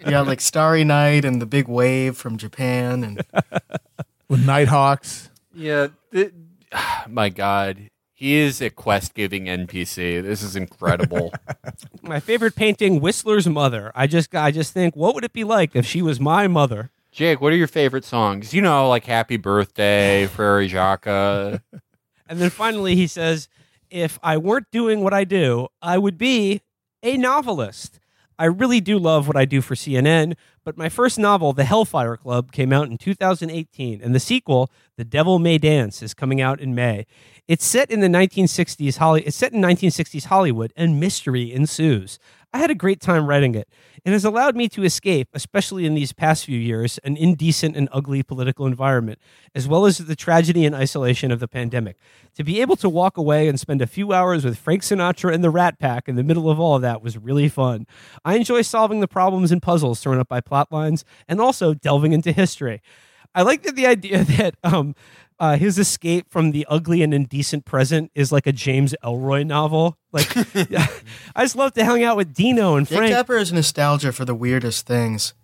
[0.07, 3.23] yeah, like Starry Night and the Big Wave from Japan, and
[4.29, 6.33] With Nighthawks, Yeah, th-
[7.09, 10.23] my God, he is a quest giving NPC.
[10.23, 11.33] This is incredible.
[12.03, 13.91] My favorite painting, Whistler's Mother.
[13.95, 16.91] I just I just think, what would it be like if she was my mother?
[17.11, 18.53] Jake, what are your favorite songs?
[18.53, 21.07] You know, like Happy Birthday, Frere Jacques.
[22.29, 23.49] And then finally he says,
[23.91, 26.63] if I weren't doing what I do, I would be
[27.03, 28.01] a novelist.
[28.39, 32.17] I really do love what I do for CNN, but my first novel, The Hellfire
[32.17, 36.61] Club, came out in 2018, and the sequel, The Devil May Dance, is coming out
[36.61, 37.07] in May.
[37.49, 39.23] It's set in the 1960s Holly.
[39.23, 42.21] It's set in 1960s Hollywood, and mystery ensues.
[42.53, 43.69] I had a great time writing it.
[44.05, 47.91] It has allowed me to escape, especially in these past few years, an indecent and
[47.93, 49.19] ugly political environment,
[49.55, 51.99] as well as the tragedy and isolation of the pandemic.
[52.37, 55.45] To be able to walk away and spend a few hours with Frank Sinatra and
[55.45, 57.87] the Rat Pack in the middle of all of that was really fun.
[58.25, 62.15] I enjoy solving the problems and puzzles thrown up by plot lines and also delving
[62.15, 62.81] into history.
[63.35, 64.95] I like that the idea that um,
[65.41, 69.97] uh, his escape from the ugly and indecent present is like a James Ellroy novel.
[70.13, 70.37] Like,
[71.37, 73.13] I just love to hang out with Dino and Jake Frank.
[73.13, 75.35] Tapper has nostalgia for the weirdest things.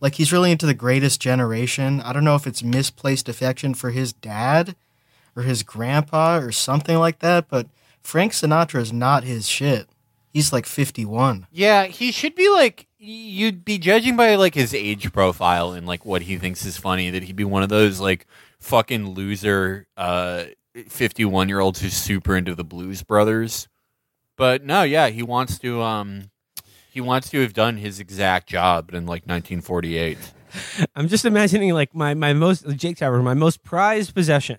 [0.00, 2.00] Like he's really into the Greatest Generation.
[2.02, 4.76] I don't know if it's misplaced affection for his dad
[5.34, 7.66] or his grandpa or something like that, but
[8.02, 9.88] Frank Sinatra is not his shit.
[10.32, 11.46] He's like 51.
[11.50, 16.04] yeah, he should be like you'd be judging by like his age profile and like
[16.04, 17.10] what he thinks is funny.
[17.10, 18.26] That he'd be one of those like
[18.60, 20.44] fucking loser uh
[20.88, 23.68] fifty one year olds who's super into the Blues Brothers.
[24.36, 26.30] But no, yeah, he wants to um
[26.90, 30.18] he wants to have done his exact job in like 1948.
[30.96, 34.58] I'm just imagining like my my most Jake Tapper, my most prized possession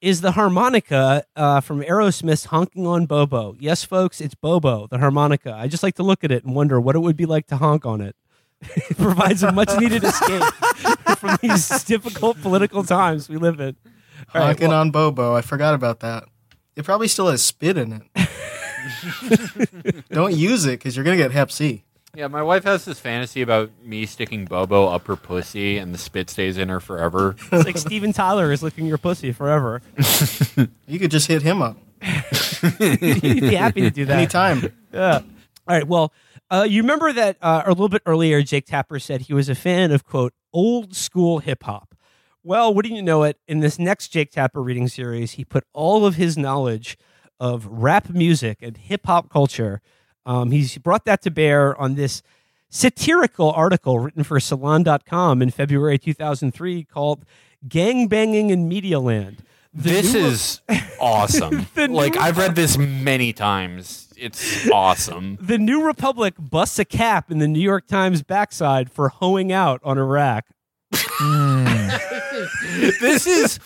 [0.00, 5.54] is the harmonica uh, from Aerosmith's "Honking on Bobo." Yes, folks, it's Bobo, the harmonica.
[5.54, 7.56] I just like to look at it and wonder what it would be like to
[7.56, 8.16] honk on it.
[8.62, 10.42] It provides a much needed escape
[11.18, 13.76] from these difficult political times we live in.
[14.34, 15.34] All right, Honking well- on Bobo.
[15.34, 16.24] I forgot about that.
[16.76, 18.28] It probably still has spit in it.
[20.10, 21.84] Don't use it because you're gonna get Hep C.
[22.14, 25.98] Yeah, my wife has this fantasy about me sticking Bobo up her pussy and the
[25.98, 27.36] spit stays in her forever.
[27.50, 29.80] It's like Steven Tyler is licking your pussy forever.
[30.86, 34.16] You could just hit him up He'd be happy to do that.
[34.18, 34.72] anytime.
[34.92, 35.18] Yeah.
[35.20, 35.24] All
[35.68, 35.86] right.
[35.86, 36.12] Well,
[36.52, 39.54] uh, you remember that uh, a little bit earlier, Jake Tapper said he was a
[39.54, 41.94] fan of, quote, old school hip hop.
[42.44, 43.38] Well, wouldn't you know it?
[43.48, 46.98] In this next Jake Tapper reading series, he put all of his knowledge
[47.40, 49.80] of rap music and hip hop culture.
[50.26, 52.22] Um, he's brought that to bear on this
[52.68, 57.24] satirical article written for Salon.com in February 2003 called
[57.66, 59.42] Gang Banging in Media Land.
[59.74, 60.60] This is
[61.00, 61.66] awesome.
[61.76, 64.12] Like I've read this many times.
[64.16, 65.38] It's awesome.
[65.40, 69.80] The New Republic busts a cap in the New York Times backside for hoeing out
[69.82, 70.46] on Iraq.
[70.94, 71.88] Hmm.
[73.00, 73.58] this is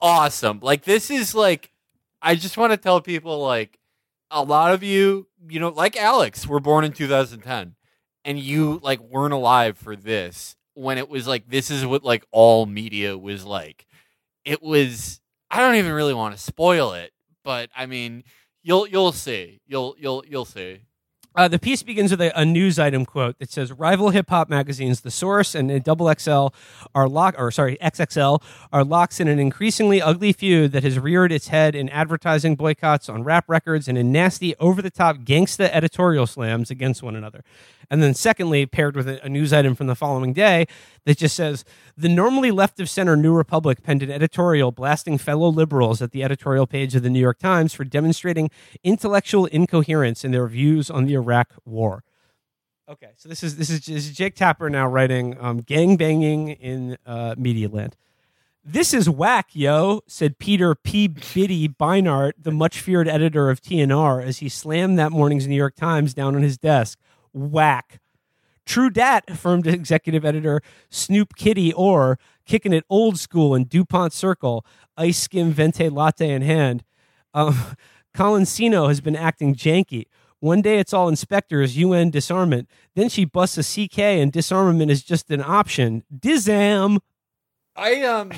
[0.00, 0.60] awesome.
[0.62, 1.72] Like this is like
[2.20, 3.78] I just want to tell people like
[4.30, 7.74] a lot of you, you know, like Alex, were born in 2010
[8.24, 12.24] and you like weren't alive for this when it was like this is what like
[12.32, 13.86] all media was like.
[14.44, 15.20] It was
[15.50, 17.12] I don't even really want to spoil it,
[17.44, 18.24] but I mean,
[18.62, 19.60] you'll you'll see.
[19.66, 20.80] You'll you'll you'll see.
[21.36, 24.48] Uh, the piece begins with a, a news item quote that says rival hip hop
[24.48, 26.48] magazines The Source and Double XL
[26.94, 28.40] are lock or sorry XXL
[28.72, 33.08] are locked in an increasingly ugly feud that has reared its head in advertising boycotts
[33.08, 37.42] on rap records and in nasty over the top gangsta editorial slams against one another.
[37.90, 40.66] And then secondly, paired with a, news item from the following day
[41.04, 41.64] that just says
[41.96, 46.22] the normally left of center New Republic penned an editorial blasting fellow liberals at the
[46.22, 48.50] editorial page of the New York Times for demonstrating
[48.82, 52.04] intellectual incoherence in their views on the Iraq War.
[52.86, 56.50] Okay, so this is this is, this is Jake Tapper now writing um, "Gang Banging
[56.50, 57.96] in uh, Media Land."
[58.66, 61.06] This is whack, yo, said Peter P.
[61.08, 65.76] Diddy Beinart, the much feared editor of TNR, as he slammed that morning's New York
[65.76, 66.98] Times down on his desk.
[67.34, 68.00] Whack.
[68.66, 74.64] True dat, affirmed executive editor Snoop Kitty Orr, kicking it old school in DuPont Circle,
[74.96, 76.82] ice skim vente latte in hand.
[77.34, 77.76] Um,
[78.14, 80.06] Colin Sino has been acting janky.
[80.40, 82.68] One day it's all inspectors, UN disarmament.
[82.94, 86.04] Then she busts a CK and disarmament is just an option.
[86.14, 86.98] Dizam.
[87.74, 88.30] I um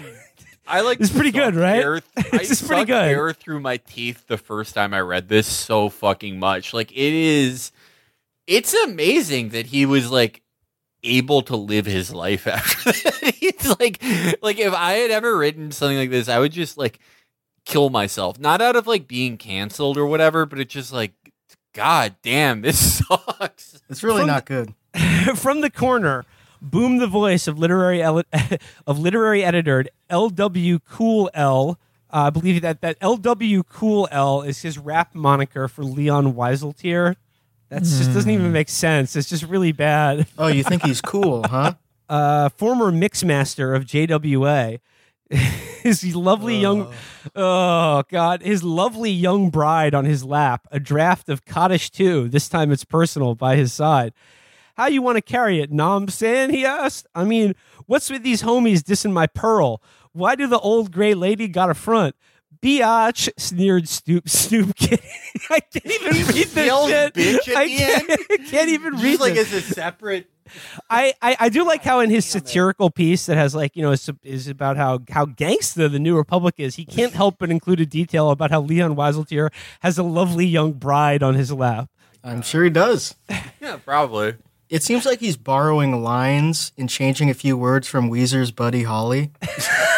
[0.68, 1.82] I like It's pretty good, right?
[1.82, 3.08] Air I It's just pretty good.
[3.08, 6.72] Air through my teeth the first time I read this so fucking much.
[6.72, 7.72] Like it is,
[8.46, 10.42] it's amazing that he was like
[11.02, 13.34] able to live his life after that.
[13.36, 14.02] He's like,
[14.42, 16.98] like if I had ever written something like this, I would just like
[17.64, 21.12] kill myself, not out of like being canceled or whatever, but it's just like,
[21.74, 23.82] God damn, this sucks.
[23.90, 24.74] It's really From not good.
[25.36, 26.24] From the corner,
[26.62, 28.22] boom the voice of literary ele-
[28.86, 30.78] of literary editor L.W.
[30.88, 31.78] Cool L.
[32.08, 33.62] Uh, I believe that that L.W.
[33.64, 37.16] Cool L is his rap moniker for Leon Wieseltier.
[37.68, 39.16] That just doesn't even make sense.
[39.16, 40.26] It's just really bad.
[40.38, 41.74] Oh, you think he's cool, huh?
[42.08, 44.80] uh, former mixmaster of JWA.
[45.30, 46.92] his lovely young,
[47.34, 50.68] oh god, his lovely young bride on his lap.
[50.70, 52.28] A draft of Cottage Two.
[52.28, 54.12] This time it's personal by his side.
[54.76, 56.50] How you want to carry it, Nom San?
[56.50, 57.06] He asked.
[57.14, 57.54] I mean,
[57.86, 59.82] what's with these homies dissing my pearl?
[60.12, 62.14] Why do the old gray lady got a front?
[62.62, 65.02] Biatch sneered Snoop Snoop Kitty.
[65.50, 67.14] I can't even read this yelled shit.
[67.14, 68.48] bitch at I the can't, end?
[68.48, 69.52] can't even read like this.
[69.52, 70.30] as a separate.
[70.88, 73.90] I, I, I do like how in his satirical piece that has like you know
[73.90, 76.76] is, is about how how gangsta the New Republic is.
[76.76, 79.50] He can't help but include a detail about how Leon Wieseltier
[79.80, 81.88] has a lovely young bride on his lap.
[82.22, 83.14] I'm sure he does.
[83.60, 84.34] Yeah, probably.
[84.68, 89.32] It seems like he's borrowing lines and changing a few words from Weezer's Buddy Holly.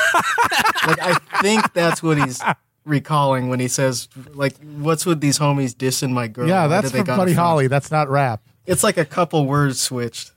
[0.87, 2.41] like I think that's what he's
[2.85, 6.89] recalling when he says, "Like, what's with these homies dissing my girl?" Yeah, Why that's
[6.89, 7.33] do they from got a Buddy?
[7.35, 7.67] Holly.
[7.69, 8.43] That's not rap.
[8.67, 10.33] It's like a couple words switched.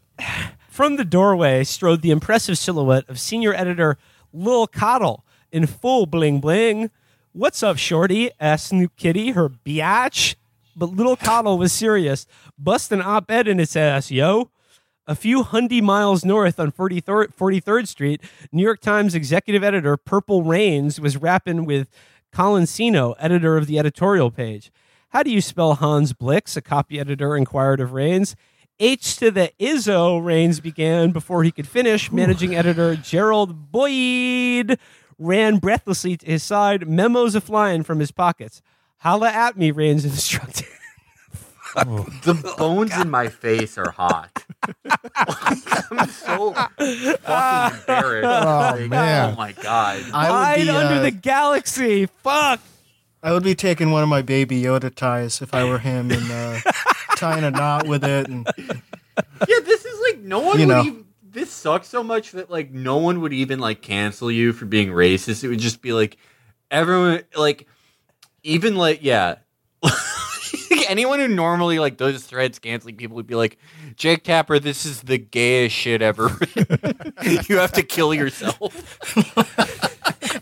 [0.69, 3.97] From the doorway strode the impressive silhouette of senior editor
[4.33, 6.89] Lil Coddle in full bling bling.
[7.33, 8.29] What's up, Shorty?
[8.39, 10.35] asked Snoop Kitty, her biatch.
[10.75, 12.25] But Lil Coddle was serious.
[12.57, 14.50] Bust an op ed in its ass, yo.
[15.11, 20.41] A few hundred miles north on 43rd, 43rd Street, New York Times executive editor Purple
[20.41, 21.89] Raines was rapping with
[22.31, 24.71] Colin Sino, editor of the editorial page.
[25.09, 26.55] How do you spell Hans Blix?
[26.55, 28.37] A copy editor inquired of Raines.
[28.79, 32.09] H to the Izzo, Raines began before he could finish.
[32.09, 34.79] Managing editor Gerald Boyd
[35.19, 38.61] ran breathlessly to his side, memos a flying from his pockets.
[38.99, 40.67] Holla at me, Raines instructed.
[41.75, 44.45] the bones in my face are hot.
[45.15, 47.85] I'm so fucking embarrassed.
[47.87, 49.33] Oh, Like, man.
[49.33, 50.03] Oh my god.
[50.13, 52.07] I would Hide be under uh, the galaxy.
[52.23, 52.59] Fuck.
[53.23, 56.31] I would be taking one of my baby Yoda ties if I were him and
[56.31, 56.59] uh,
[57.17, 58.27] tying a knot with it.
[58.27, 61.05] And Yeah, this is like no one You would even.
[61.23, 64.89] This sucks so much that like no one would even like cancel you for being
[64.89, 65.45] racist.
[65.45, 66.17] It would just be like
[66.69, 67.67] everyone like
[68.43, 69.35] even like yeah.
[70.91, 73.57] Anyone who normally like does threads canceling people would be like,
[73.95, 76.23] Jake Tapper, this is the gayest shit ever.
[77.47, 78.99] you have to kill yourself.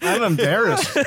[0.02, 0.98] I'm embarrassed.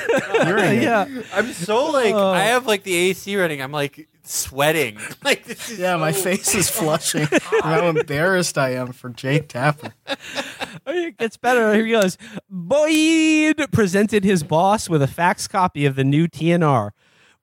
[0.44, 0.80] hearing.
[0.82, 1.06] Yeah.
[1.34, 2.30] I'm so like Oh.
[2.30, 3.60] I have like the AC running.
[3.60, 4.98] I'm like sweating.
[5.24, 7.26] Like this is Yeah, my face is flushing.
[7.62, 9.92] how embarrassed I am for Jake Tapper.
[10.86, 11.74] Oh, it gets better.
[11.74, 12.16] Here he goes.
[12.48, 16.90] Boyd presented his boss with a fax copy of the new TNR.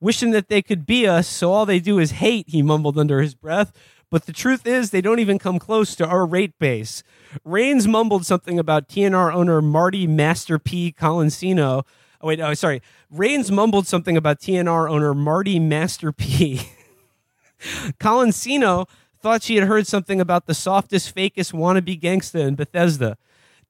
[0.01, 3.21] Wishing that they could be us, so all they do is hate, he mumbled under
[3.21, 3.73] his breath.
[4.09, 7.03] But the truth is, they don't even come close to our rate base.
[7.43, 10.91] Raines mumbled something about TNR owner Marty Master P.
[10.91, 11.85] Colansino.
[12.21, 12.81] Oh, wait, oh, sorry.
[13.11, 16.61] Raines mumbled something about TNR owner Marty Master P.
[17.99, 18.87] Colansino
[19.21, 23.17] thought she had heard something about the softest, fakest wannabe gangsta in Bethesda.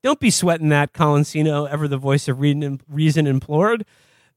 [0.01, 3.85] Don't be sweating that, Colansino, ever the voice of reason, implored.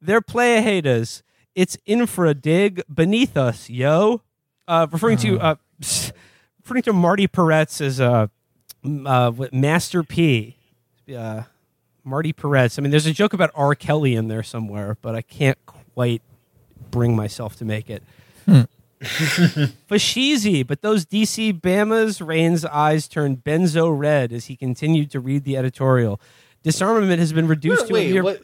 [0.00, 1.22] They're haters.
[1.54, 4.22] It's infra dig beneath us, yo.
[4.66, 5.54] Uh, referring to uh,
[6.60, 8.28] referring to Marty Peretz as uh,
[8.84, 10.56] uh, Master P.
[11.14, 11.42] Uh,
[12.04, 12.78] Marty Peretz.
[12.78, 13.74] I mean, there's a joke about R.
[13.74, 16.22] Kelly in there somewhere, but I can't quite
[16.90, 18.02] bring myself to make it.
[19.02, 25.42] Fashizi, but those DC Bamas, Rain's eyes turned benzo red as he continued to read
[25.42, 26.20] the editorial.
[26.62, 28.22] Disarmament has been reduced to a Wait, mere.
[28.22, 28.42] what?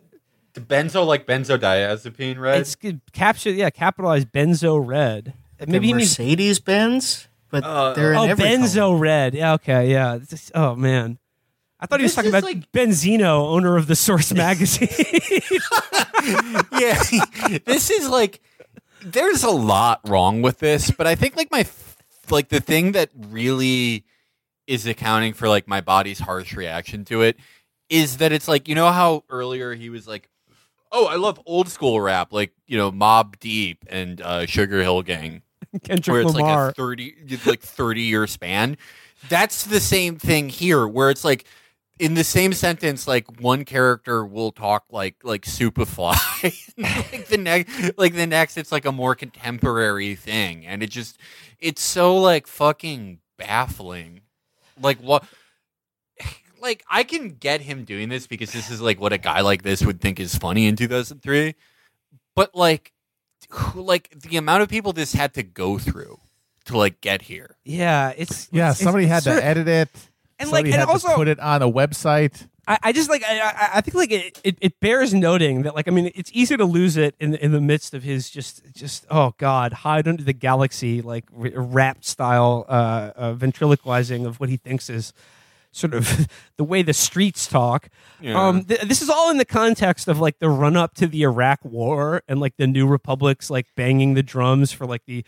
[0.58, 2.60] The benzo like benzodiazepine, right?
[2.60, 5.34] It's c- captured, yeah, capitalized benzo red.
[5.66, 8.96] Maybe he means Mercedes Benz, but Uh, they're in oh every benzo color.
[8.96, 9.34] red.
[9.34, 10.14] Yeah, okay, yeah.
[10.16, 11.18] It's just- oh man,
[11.80, 14.88] I thought he was This talking is about like- Benzino, owner of the Source magazine.
[16.78, 17.02] yeah,
[17.64, 18.40] this is like
[19.02, 21.66] there's a lot wrong with this, but I think like my
[22.30, 24.04] like the thing that really
[24.66, 27.36] is accounting for like my body's harsh reaction to it
[27.88, 30.28] is that it's like you know how earlier he was like,
[30.92, 35.02] "Oh, I love old school rap, like you know Mobb Deep and uh, Sugar Hill
[35.02, 35.42] Gang."
[35.82, 36.66] Kendrick where it's Lamar.
[36.66, 38.78] like a 30 it's like 30 year span
[39.28, 41.44] that's the same thing here where it's like
[41.98, 46.16] in the same sentence like one character will talk like like superfly
[47.12, 51.18] like the next like the next it's like a more contemporary thing and it just
[51.58, 54.20] it's so like fucking baffling
[54.80, 55.24] like what
[56.60, 59.62] like i can get him doing this because this is like what a guy like
[59.62, 61.54] this would think is funny in 2003
[62.34, 62.92] but like
[63.50, 66.18] who- like the amount of people this had to go through
[66.66, 69.88] to like get here yeah, it's Yeah, it's- somebody it's had sort to edit it.
[70.40, 72.46] And, like, somebody and also- to put it on a website.
[72.66, 75.74] I, I just like I, I, I think like it, it, it bears noting that
[75.74, 78.60] like I mean it's easy to lose it in in the midst of his just
[78.74, 84.50] just oh god hide under the galaxy like rap style uh, uh, ventriloquizing of what
[84.50, 85.14] he thinks is
[85.72, 87.88] sort of the way the streets talk.
[88.20, 88.40] Yeah.
[88.48, 91.22] Um, th- this is all in the context of like the run up to the
[91.22, 95.24] Iraq War and like the New Republics like banging the drums for like the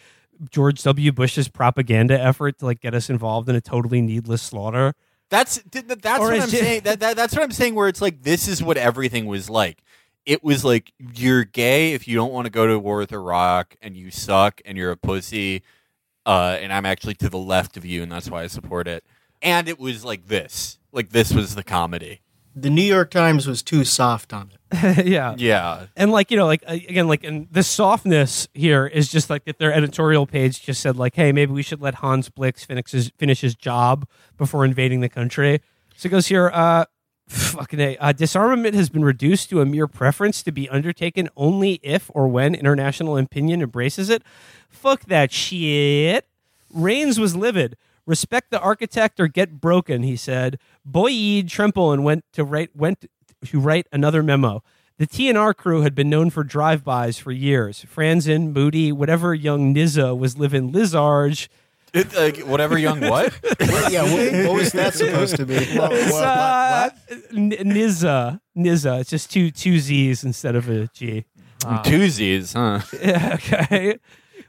[0.50, 1.12] George W.
[1.12, 4.94] Bush's propaganda effort to like get us involved in a totally needless slaughter.
[5.28, 6.80] That's th- th- that's Or what I'm it- saying.
[6.84, 7.74] That, that that's what I'm saying.
[7.74, 9.82] Where it's like this is what everything was like.
[10.26, 13.76] It was like you're gay if you don't want to go to war with Iraq,
[13.80, 15.62] and you suck, and you're a pussy.
[16.26, 19.04] Uh, and I'm actually to the left of you, and that's why I support it.
[19.42, 20.78] And it was like this.
[20.92, 22.20] Like this was the comedy.
[22.54, 24.60] The New York Times was too soft on it.
[25.06, 25.34] yeah.
[25.36, 25.86] Yeah.
[25.96, 29.58] and like you know like again like and the softness here is just like that
[29.58, 33.10] their editorial page just said like hey maybe we should let hans blix finish his,
[33.18, 34.06] finish his job
[34.38, 35.60] before invading the country
[35.96, 36.84] so it goes here uh
[37.26, 41.80] fucking a uh, disarmament has been reduced to a mere preference to be undertaken only
[41.82, 44.22] if or when international opinion embraces it
[44.68, 46.26] fuck that shit
[46.72, 47.76] Raines was livid.
[48.06, 50.58] Respect the architect or get broken, he said.
[50.84, 53.04] Boyd trembled and went to write went
[53.46, 54.62] to write another memo.
[54.98, 57.86] The TNR crew had been known for drive-bys for years.
[57.86, 61.48] Franzen, Moody, whatever young Nizza was living Lizarge.
[61.94, 63.32] It, like, whatever young what?
[63.90, 65.54] yeah, what, what was that supposed to be?
[65.56, 66.90] It's, uh,
[67.34, 68.40] N- Nizza.
[68.54, 69.00] Nizza.
[69.00, 71.24] It's just two two Z's instead of a G.
[71.84, 72.80] Two Z's, huh?
[73.02, 73.98] Yeah, okay.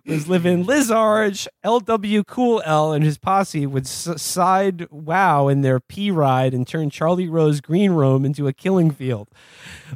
[0.06, 5.80] Was living Lizarge, LW Cool L, and his posse would s- side wow in their
[5.80, 9.28] P ride and turn Charlie Rose Green Room into a killing field.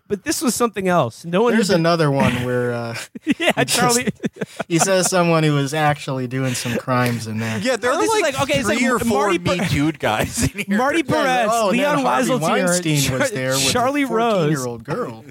[0.08, 1.26] But this was something else.
[1.26, 1.54] No one.
[1.54, 2.96] There's had been- another one where uh,
[3.40, 4.10] yeah, just- Charlie.
[4.68, 7.58] he says someone who was actually doing some crimes in there.
[7.60, 9.66] Yeah, there are this like, like- okay, it's three like or four Marty Me Per-
[9.66, 10.78] Too guys in here.
[10.78, 14.52] Marty Yeah, Peretz, oh, Leon then Harvey Wieseltier, Weinstein was there with Charlie a Rose.
[14.52, 15.24] year old girl.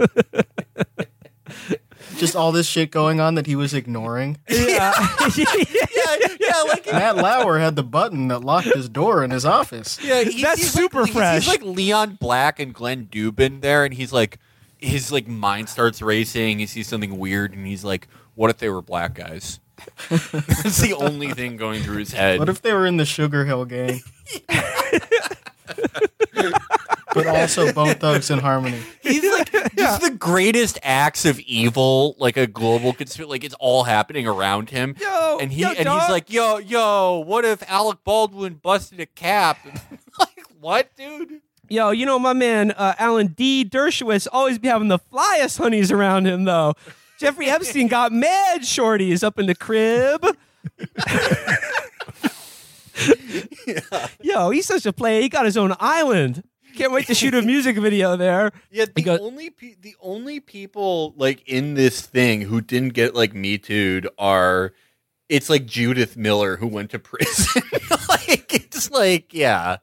[2.18, 4.38] Just all this shit going on that he was ignoring.
[4.48, 4.92] Yeah.
[5.36, 9.44] yeah, yeah, yeah, like Matt Lauer had the button that locked his door in his
[9.44, 9.98] office.
[10.02, 11.44] yeah, he's, That's he's super like, he's- fresh.
[11.44, 14.38] He's like Leon Black and Glenn Dubin there, and he's like,
[14.78, 16.58] his like mind starts racing.
[16.58, 19.58] He sees something weird, and he's like, "What if they were black guys?"
[20.10, 22.38] That's the only thing going through his head.
[22.38, 24.02] What if they were in the Sugar Hill Gang?
[27.14, 28.80] but also Bone Thugs and Harmony.
[29.00, 33.30] He's like just the greatest acts of evil, like a global conspiracy.
[33.30, 34.96] Like it's all happening around him.
[35.00, 39.06] Yo, and he yo, and he's like, "Yo, yo, what if Alec Baldwin busted a
[39.06, 39.58] cap?"
[40.18, 41.40] like, what, dude?
[41.70, 43.64] Yo, you know my man uh, Alan D.
[43.64, 46.74] Dershowitz always be having the flyest honeys around him though.
[47.18, 50.26] Jeffrey Epstein got mad shorties up in the crib.
[53.66, 54.08] yeah.
[54.20, 55.22] Yo, he's such a player.
[55.22, 56.42] He got his own island.
[56.76, 58.52] Can't wait to shoot a music video there.
[58.70, 63.14] Yeah, the goes- only pe- the only people like in this thing who didn't get
[63.14, 64.72] like me too'd are
[65.28, 67.62] it's like Judith Miller who went to prison.
[68.09, 69.76] like it's like yeah,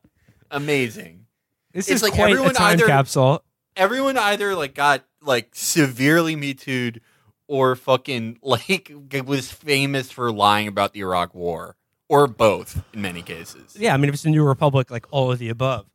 [0.50, 1.26] amazing.
[1.74, 3.44] This It's is like quite a everyone time either- capsule.
[3.78, 7.00] Everyone either like got like severely me too'd
[7.48, 8.92] or fucking like
[9.26, 11.78] was famous for lying about the Iraq War
[12.10, 13.76] or both in many cases.
[13.80, 15.86] Yeah, I mean, if it's a New Republic, like all of the above.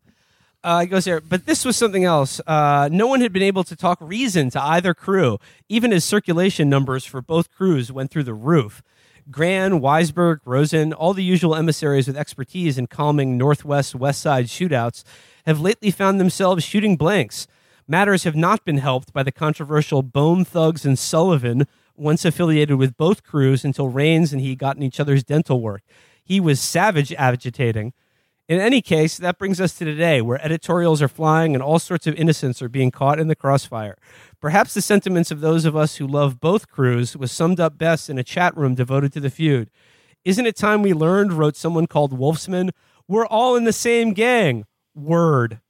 [0.67, 2.41] Uh, goes there, but this was something else.
[2.45, 5.39] Uh, no one had been able to talk reason to either crew,
[5.69, 8.83] even as circulation numbers for both crews went through the roof.
[9.31, 15.05] Gran, Weisberg, Rosen, all the usual emissaries with expertise in calming Northwest West Side shootouts,
[15.47, 17.47] have lately found themselves shooting blanks.
[17.87, 22.97] Matters have not been helped by the controversial Bone Thugs and Sullivan, once affiliated with
[22.97, 25.83] both crews until Raines and he got in each other's dental work.
[26.25, 27.93] He was savage agitating.
[28.49, 32.07] In any case, that brings us to today, where editorials are flying and all sorts
[32.07, 33.97] of innocents are being caught in the crossfire.
[34.41, 38.09] Perhaps the sentiments of those of us who love both crews was summed up best
[38.09, 39.69] in a chat room devoted to the feud.
[40.25, 42.71] Isn't it time we learned, wrote someone called Wolfsman,
[43.09, 44.65] we're all in the same gang.
[44.95, 45.61] Word.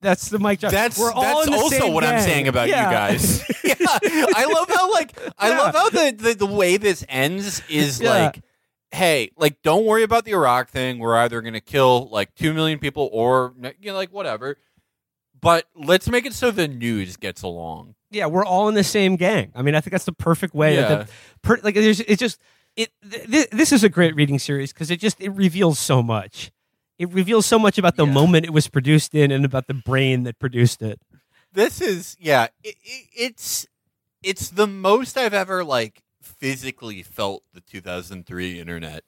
[0.00, 0.72] That's the mic drop.
[0.72, 2.84] That's we're all that's in the also same what I'm saying about Yeah.
[2.88, 3.42] you guys.
[3.64, 3.74] yeah,
[4.34, 5.58] I love how like I Yeah.
[5.58, 8.10] love how the, the the way this ends is Yeah.
[8.10, 8.40] like,
[8.96, 10.98] hey, like don't worry about the Iraq thing.
[10.98, 14.56] We're either gonna kill like two million people or you know like whatever.
[15.40, 17.94] But let's make it so the news gets along.
[18.10, 19.52] yeah, we're all in the same gang.
[19.54, 20.74] I mean, I think that's the perfect way.
[20.76, 20.88] Yeah.
[20.88, 21.10] That,
[21.42, 22.40] per, like, there's, it's just
[22.74, 22.90] it.
[23.30, 26.50] Th- this is a great reading series because it just it reveals so much.
[26.98, 28.12] It reveals so much about the Yeah.
[28.14, 30.98] moment it was produced in and about the brain that produced it.
[31.52, 33.66] This is yeah, it, it, it's
[34.22, 36.02] it's the most I've ever like
[36.38, 39.04] physically felt the 2003 internet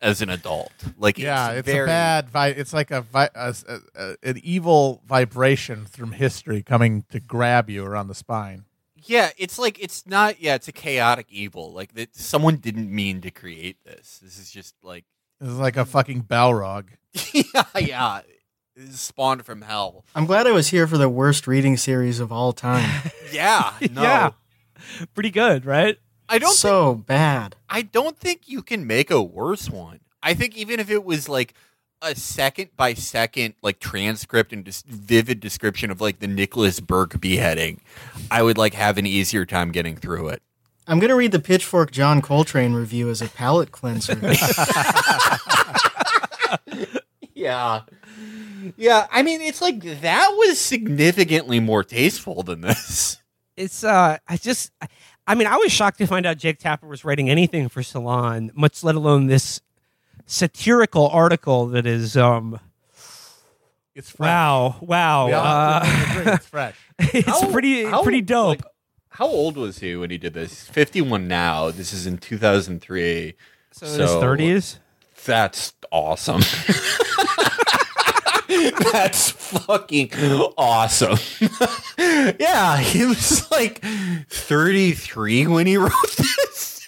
[0.00, 0.72] as an adult.
[0.96, 2.30] Like Yeah, it's, it's very, a bad.
[2.30, 7.20] Vi- it's like a, vi- a, a, a an evil vibration from history coming to
[7.20, 8.64] grab you around the spine.
[9.02, 10.40] Yeah, it's like it's not.
[10.40, 11.72] Yeah, it's a chaotic evil.
[11.72, 14.20] Like that, someone didn't mean to create this.
[14.22, 15.04] This is just like,
[15.40, 16.88] It's like a fucking Balrog.
[17.32, 18.20] yeah, yeah,
[18.90, 20.04] spawned from hell.
[20.14, 22.88] I'm glad I was here for the worst reading series of all time.
[23.32, 24.30] Yeah, no, Yeah.
[25.14, 25.96] Pretty good, right?
[26.30, 26.48] I don't.
[26.48, 27.56] think, so bad.
[27.68, 30.00] I don't think you can make a worse one.
[30.22, 31.54] I think even if it was like
[32.02, 37.20] a second by second like transcript and just vivid description of like the Nicholas Berg
[37.20, 37.80] beheading,
[38.30, 40.42] I would like have an easier time getting through it.
[40.86, 44.14] I'm gonna read the Pitchfork John Coltrane review as a palate cleanser.
[47.40, 47.82] Yeah.
[48.76, 53.16] Yeah, I mean, it's like that was significantly more tasteful than this.
[53.56, 54.70] It's uh, I just,
[55.30, 58.50] I, mean, I was shocked to find out Jake Tapper was writing anything for Salon,
[58.54, 59.60] much let alone this
[60.26, 62.58] satirical article that is um.
[63.94, 64.28] It's fresh.
[64.28, 64.76] Wow!
[64.80, 65.22] Wow!
[65.26, 66.76] All Uh, have to agree, it's fresh.
[66.98, 68.48] it's How- pretty how, pretty dope.
[68.48, 68.62] like,
[69.10, 70.64] how old was he when he did this?
[70.68, 71.70] 51 now.
[71.70, 73.34] This is in 2003.
[73.72, 74.78] so in his thirties.
[75.26, 76.42] That's awesome.
[78.92, 80.12] That's fucking
[80.58, 81.18] awesome.
[81.98, 83.82] yeah, he was like
[84.28, 86.79] 33 when he wrote this.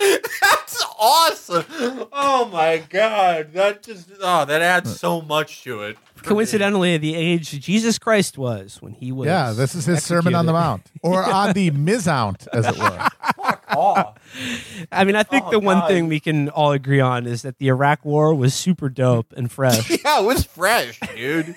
[0.40, 1.64] That's awesome.
[2.12, 3.52] Oh my god.
[3.52, 5.96] That just oh, that adds so much to it.
[6.14, 6.28] for me.
[6.28, 9.26] Coincidentally, the age Jesus Christ was when he was.
[9.26, 10.52] Yeah, this is his Sermon on the.
[10.52, 13.08] Mount, or on the Mizount, as it were.
[13.36, 14.12] Fuck awe.
[14.92, 15.88] I mean, I think Oh, the one God.
[15.88, 19.50] thing we can all agree on is that the Iraq War was super dope and
[19.50, 19.90] fresh.
[20.04, 21.54] Yeah, it was fresh, dude.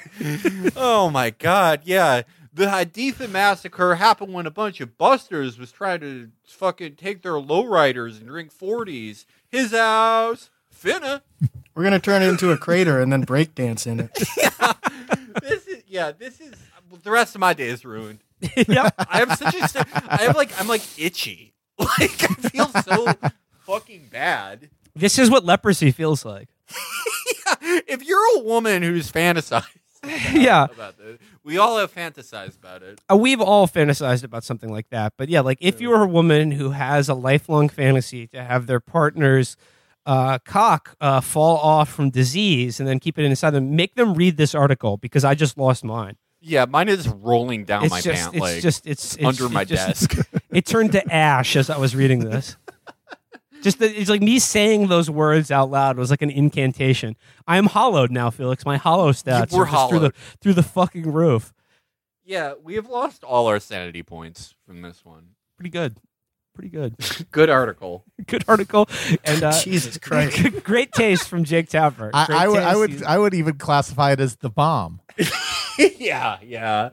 [0.75, 2.23] oh my god, yeah.
[2.53, 7.33] The Haditha massacre happened when a bunch of busters was trying to fucking take their
[7.33, 9.25] lowriders and drink 40s.
[9.49, 11.21] His house, finna.
[11.75, 14.11] We're gonna turn it into a crater and then breakdance in it.
[14.37, 14.73] yeah.
[15.41, 16.11] This is yeah.
[16.11, 16.53] This is
[17.03, 18.19] the rest of my day is ruined.
[18.67, 18.93] yep.
[18.97, 19.67] I have such a.
[19.67, 21.53] st- I have like I'm like itchy.
[21.79, 23.07] Like I feel so
[23.65, 24.69] fucking bad.
[24.93, 26.49] This is what leprosy feels like.
[27.61, 29.80] If you're a woman who's fantasized
[30.33, 30.65] yeah.
[30.65, 30.95] about
[31.43, 32.99] we all have fantasized about it.
[33.11, 35.13] Uh, we've all fantasized about something like that.
[35.17, 38.79] But yeah, like if you're a woman who has a lifelong fantasy to have their
[38.79, 39.57] partner's
[40.05, 44.15] uh, cock uh, fall off from disease and then keep it inside them, make them
[44.15, 46.17] read this article because I just lost mine.
[46.43, 49.47] Yeah, mine is rolling down it's my just, pant it's leg just, it's, it's under
[49.49, 50.27] my just- desk.
[50.51, 52.57] It turned to ash as I was reading this.
[53.61, 57.15] Just the, it's like me saying those words out loud was like an incantation.
[57.47, 58.65] I am hollowed now, Felix.
[58.65, 60.13] My hollow stats were are just through the hollowed.
[60.41, 61.53] through the fucking roof.
[62.23, 65.29] yeah, we have lost all our sanity points from this one.
[65.57, 65.97] Pretty good.
[66.53, 66.95] Pretty good.
[67.31, 68.03] Good article.
[68.27, 68.89] Good article.
[69.23, 70.63] And uh, Jesus Christ.
[70.63, 72.11] great taste from Jake Tapper.
[72.13, 74.99] I, I would, I would, I would even classify it as the bomb.
[75.77, 76.89] yeah, yeah.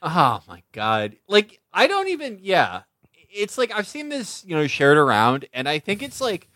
[0.00, 1.16] Oh my god.
[1.28, 2.82] Like I don't even yeah.
[3.36, 6.48] It's like I've seen this, you know, shared around and I think it's like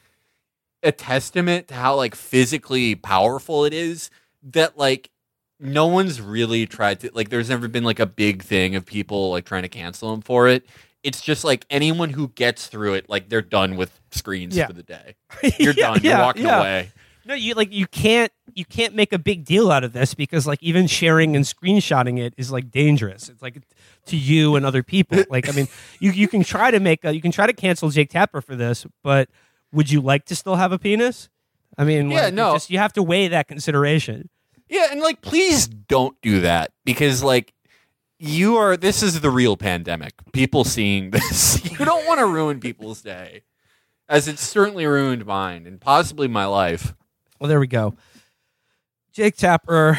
[0.82, 4.10] a testament to how like physically powerful it is
[4.42, 5.10] that like
[5.58, 9.30] no one's really tried to like there's never been like a big thing of people
[9.30, 10.66] like trying to cancel him for it.
[11.02, 14.66] It's just like anyone who gets through it like they're done with screens Yeah.
[14.66, 15.16] for the day.
[15.58, 16.00] You're Yeah, done.
[16.02, 16.90] You're yeah, walking away.
[17.24, 20.46] No, you like you can't you can't make a big deal out of this because
[20.46, 23.28] like even sharing and screenshotting it is like dangerous.
[23.28, 23.62] It's like
[24.06, 25.24] to you and other people.
[25.30, 25.68] Like I mean,
[26.00, 28.56] you you can try to make a, you can try to cancel Jake Tapper for
[28.56, 29.28] this, but
[29.72, 31.28] would you like to still have a penis?
[31.78, 32.52] I mean, Yeah, like, it no.
[32.54, 34.28] just, you have to weigh that consideration.
[34.68, 37.52] Yeah, and like please don't do that because like
[38.18, 40.14] you are this is the real pandemic.
[40.32, 41.60] People seeing this.
[41.80, 43.42] You don't want to ruin people's day.
[44.08, 46.94] As it's certainly ruined mine and possibly my life.
[47.40, 47.94] Well, there we go.
[49.12, 49.98] Jake Tapper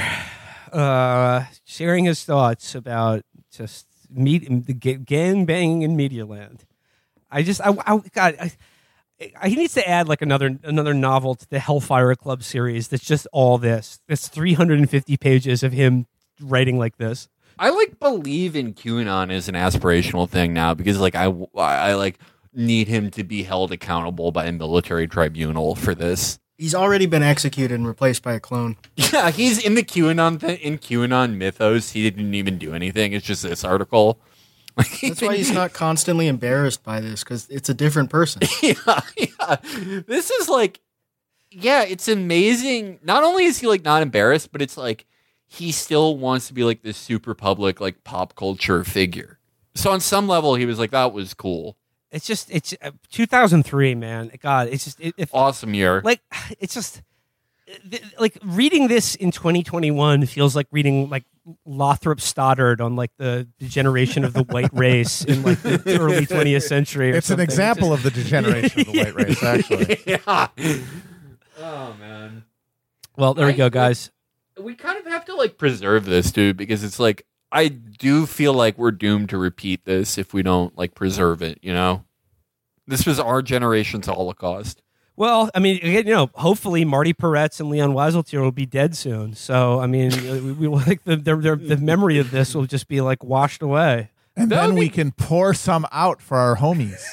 [0.71, 6.65] uh, sharing his thoughts about just meet gang banging in Media Land.
[7.31, 8.51] I just, I, I God, I,
[9.39, 12.87] I, he needs to add like another another novel to the Hellfire Club series.
[12.87, 13.99] That's just all this.
[14.07, 16.07] That's 350 pages of him
[16.39, 17.27] writing like this.
[17.59, 22.19] I like believe in QAnon as an aspirational thing now because like I I like
[22.53, 26.39] need him to be held accountable by a military tribunal for this.
[26.61, 28.77] He's already been executed and replaced by a clone.
[28.95, 31.93] Yeah, he's in the QAnon th- in QAnon mythos.
[31.93, 33.13] He didn't even do anything.
[33.13, 34.19] It's just this article.
[35.01, 38.43] That's why he's not constantly embarrassed by this because it's a different person.
[38.61, 39.55] yeah, yeah.
[40.05, 40.81] This is like,
[41.49, 42.99] yeah, it's amazing.
[43.01, 45.07] Not only is he like not embarrassed, but it's like
[45.47, 49.39] he still wants to be like this super public, like pop culture figure.
[49.73, 51.75] So on some level, he was like, that was cool,
[52.11, 54.31] It's just it's uh, 2003, man.
[54.41, 56.01] God, it's just it, if awesome year.
[56.03, 56.19] like
[56.59, 57.01] it's just
[57.89, 61.23] th- like reading this in 2021 feels like reading like
[61.65, 66.25] Lothrop Stoddard on like the, the generation of the white race in like the early
[66.27, 67.11] 20th century.
[67.11, 67.43] or It's an something.
[67.45, 69.97] example just- of the degeneration of the white race, actually.
[70.05, 70.47] yeah.
[71.59, 72.43] Oh man,
[73.17, 74.11] well, there we go, guys.
[74.59, 78.53] we kind of have to like preserve this, dude, because it's like I do feel
[78.53, 81.59] like we're doomed to repeat this if we don't like preserve it.
[81.61, 82.05] You know,
[82.87, 84.81] this was our generation's Holocaust.
[85.17, 88.95] Well, I mean, again, you know, hopefully Marty Peretz and Leon Wieseltier will be dead
[88.95, 89.33] soon.
[89.35, 90.11] So, I mean,
[90.45, 93.61] we, we like the, the the the memory of this will just be like washed
[93.61, 94.09] away.
[94.35, 97.03] And That then would we can pour some out for our homies.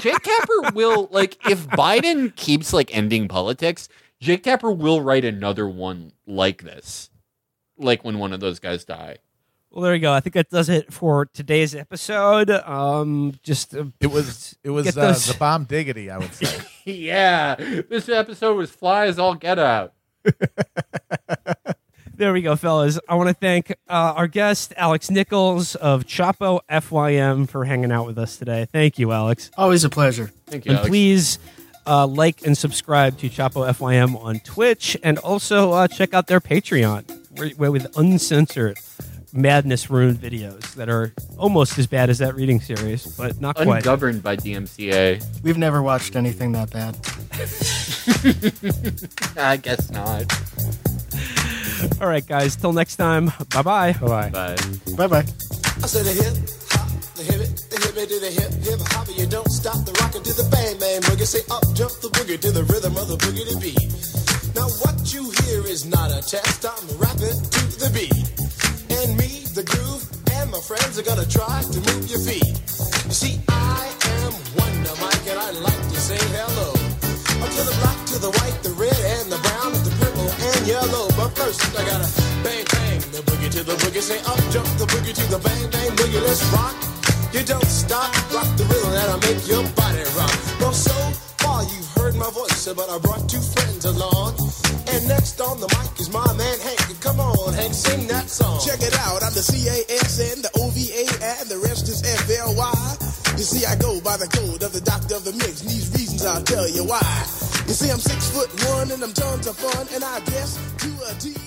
[0.00, 3.88] Jake Tapper will like if Biden keeps like ending politics,
[4.20, 7.10] Jake Tapper will write another one like this,
[7.76, 9.18] like when one of those guys die.
[9.76, 10.10] Well, there you go.
[10.10, 12.48] I think that does it for today's episode.
[12.48, 16.62] Um, just uh, It was it was uh, those- the bomb diggity, I would say.
[16.86, 19.92] yeah, this episode was fly as all get out.
[22.14, 22.98] There we go, fellas.
[23.06, 28.06] I want to thank uh, our guest, Alex Nichols of Chapo FYM, for hanging out
[28.06, 28.66] with us today.
[28.72, 29.50] Thank you, Alex.
[29.58, 30.32] Always a pleasure.
[30.46, 30.70] Thank you.
[30.70, 30.88] And Alex.
[30.88, 31.38] please
[31.86, 36.40] uh, like and subscribe to Chapo FYM on Twitch and also uh, check out their
[36.40, 37.04] Patreon
[37.38, 38.78] where, where with uncensored
[39.32, 43.78] madness ruined videos that are almost as bad as that reading series, but not quite.
[43.78, 45.42] ungoverned by DMCA.
[45.42, 46.96] We've never watched anything that bad.
[49.36, 50.24] I guess not.
[52.00, 52.56] All right, guys.
[52.56, 53.32] Till next time.
[53.50, 53.92] Bye bye.
[53.94, 54.30] Bye.
[54.32, 55.24] But Bye bye.
[55.82, 56.34] I said the hip
[56.70, 59.12] hop, the hip it, the hip hippie to the hip, hip hopper.
[59.12, 61.26] You don't stop the rockin' to the bang bang boogie.
[61.26, 63.80] Say up, jump the boogie to the rhythm of the boogie to beat.
[64.54, 66.64] Now what you hear is not a test.
[66.64, 68.12] I'm rapping to the beat,
[70.46, 72.54] and my friends are gonna try to move your feet.
[73.10, 73.90] You see, I
[74.22, 76.70] am Wonder Mike, and I like to say hello.
[77.42, 80.60] Up to the black, to the white, the red, and the brown, the purple, and
[80.66, 81.10] yellow.
[81.18, 82.08] But first, I gotta
[82.46, 84.02] bang bang the boogie to the boogie.
[84.02, 86.22] Say up, jump the boogie to the bang bang boogie.
[86.22, 86.76] Let's rock.
[87.34, 90.36] You don't stop, rock the rhythm that'll make your body rock.
[90.60, 90.94] Well, so
[91.42, 94.38] far you've heard my voice, but I brought two friends along.
[94.94, 96.75] And next on the mic is my man Hank.
[97.06, 98.58] Come on, Hank, sing that song.
[98.66, 101.06] Check it out, I'm the CASN, the OVA,
[101.38, 103.38] and the rest is FLY.
[103.38, 105.88] You see, I go by the code of the doctor of the mix, and these
[105.92, 107.06] reasons I'll tell you why.
[107.68, 110.90] You see, I'm six foot one, and I'm tons of fun, and I guess to
[111.06, 111.45] a T.